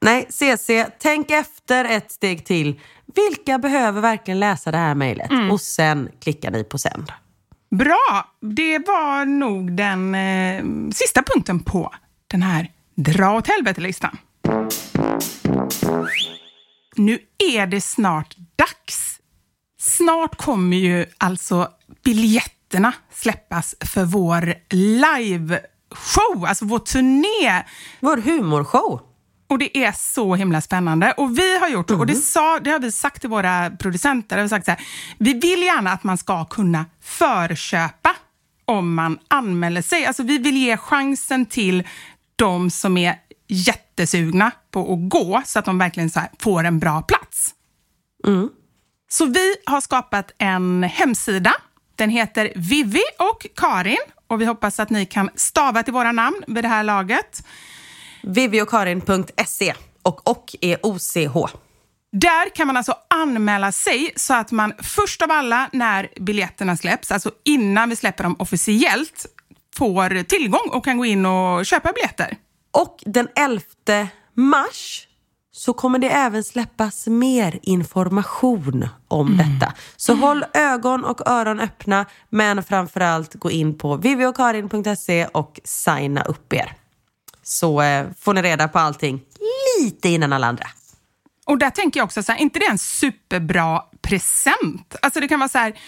[0.00, 2.80] Nej, CC, tänk efter ett steg till.
[3.14, 5.30] Vilka behöver verkligen läsa det här mejlet?
[5.30, 5.50] Mm.
[5.50, 7.12] Och sen klickar ni på sänd.
[7.70, 8.34] Bra!
[8.40, 11.94] Det var nog den eh, sista punkten på
[12.26, 14.18] den här dra åt helvete-listan.
[16.96, 17.18] Nu
[17.54, 19.20] är det snart dags.
[19.80, 21.68] Snart kommer ju alltså
[22.04, 24.54] biljetterna släppas för vår
[25.90, 27.64] live-show, alltså vår turné.
[28.00, 29.00] Vår humorshow.
[29.50, 31.12] Och det är så himla spännande.
[31.12, 32.22] Och vi har gjort, och det, Mm.
[32.22, 34.80] sa, det har vi sagt till våra producenter, vi har sagt så här,
[35.18, 38.16] vi vill gärna att man ska kunna förköpa
[38.64, 40.06] om man anmäler sig.
[40.06, 41.88] Alltså vi vill ge chansen till
[42.36, 43.14] de som är
[43.48, 47.54] jättesugna på att gå, så att de verkligen här får en bra plats.
[49.10, 51.54] Så vi har skapat en hemsida.
[51.96, 53.96] Den heter Vivi och Karin
[54.28, 57.42] och vi hoppas att ni kan stava till våra namn vid det här laget.
[58.22, 61.54] Viviokarin.se och och är OCH.
[62.12, 67.12] Där kan man alltså anmäla sig så att man först av alla när biljetterna släpps,
[67.12, 69.26] alltså innan vi släpper dem officiellt,
[69.76, 72.36] får tillgång och kan gå in och köpa biljetter.
[72.70, 73.62] Och den 11
[74.34, 75.07] mars
[75.52, 79.74] så kommer det även släppas mer information om detta.
[79.96, 86.52] Så håll ögon och öron öppna men framförallt gå in på viviokarin.se och signa upp
[86.52, 86.74] er.
[87.42, 89.20] Så eh, får ni reda på allting
[89.80, 90.66] lite innan alla andra.
[91.46, 94.96] Och där tänker jag också, så här, inte det är en superbra present?
[95.02, 95.78] Alltså det kan vara så här,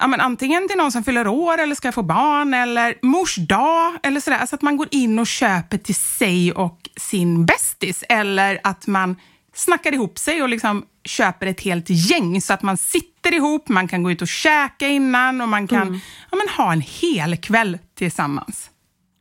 [0.00, 3.92] ja, men antingen till någon som fyller år eller ska få barn eller mors dag
[4.02, 4.38] eller sådär.
[4.38, 9.16] Alltså att man går in och köper till sig och sin bästis eller att man
[9.54, 13.88] snackar ihop sig och liksom köper ett helt gäng så att man sitter ihop, man
[13.88, 17.78] kan gå ut och käka innan och man kan ja, men ha en hel kväll
[17.94, 18.70] tillsammans.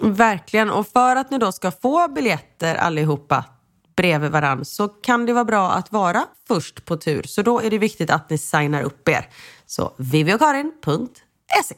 [0.03, 3.43] Verkligen, och för att ni då ska få biljetter allihopa
[3.95, 7.23] bredvid varann så kan det vara bra att vara först på tur.
[7.23, 9.25] Så då är det viktigt att ni signar upp er.
[9.65, 11.75] Så viviokarin.se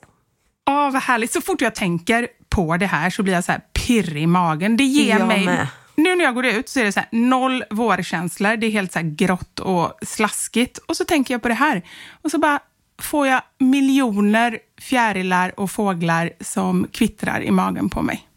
[0.70, 1.34] Åh, vad härligt.
[1.34, 4.78] Så fort jag tänker på det här så blir jag så här pirrig i magen.
[4.78, 5.46] Det ger Jag mig...
[5.46, 5.68] med.
[5.96, 8.58] Nu när jag går ut så är det så här, noll vårkänslor.
[8.58, 10.78] Det är helt så här grått och slaskigt.
[10.78, 11.82] Och så tänker jag på det här.
[12.22, 12.60] Och så bara
[13.02, 18.28] får jag miljoner fjärilar och fåglar som kvittrar i magen på mig.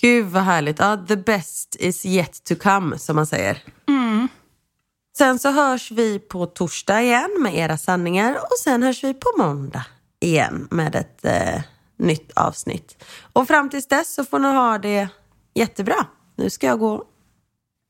[0.00, 0.78] Gud vad härligt.
[0.78, 3.58] Ja, the best is yet to come som man säger.
[5.18, 9.32] Sen så hörs vi på torsdag igen med era sanningar och sen hörs vi på
[9.38, 9.84] måndag
[10.20, 11.62] igen med ett eh,
[11.96, 13.04] nytt avsnitt.
[13.32, 15.08] Och fram tills dess så får ni ha det
[15.54, 16.06] jättebra.
[16.36, 17.04] Nu ska jag gå och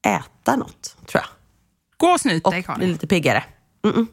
[0.06, 1.28] äta något, tror jag.
[1.96, 2.92] Gå och snyt dig, Och bli Karin.
[2.92, 3.44] lite piggare.
[3.82, 4.06] Mm-mm.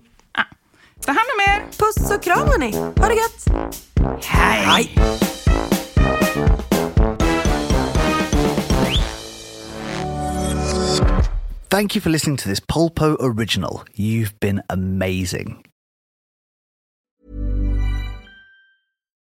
[1.05, 1.65] Ta hand om er.
[1.77, 2.71] Puss och kram hörni.
[2.75, 3.45] Ha det gött!
[4.25, 4.95] Hej!
[11.71, 13.83] Thank you for listening to this Polpo original.
[13.93, 15.63] You've been amazing.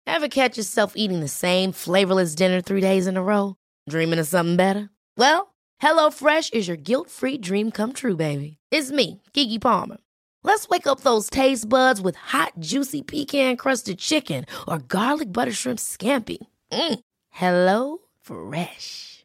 [0.07, 3.57] Ever catch yourself eating the same flavorless dinner three days in a row?
[3.89, 4.91] Dreaming of something better?
[5.17, 8.59] Well, HelloFresh is your guilt-free dream come true, baby.
[8.71, 9.97] It's me, Kiki Palmer.
[10.43, 15.79] Let's wake up those taste buds with hot, juicy pecan-crusted chicken or garlic butter shrimp
[15.79, 16.39] scampi.
[16.71, 17.01] Mm.
[17.31, 19.25] Hello Fresh.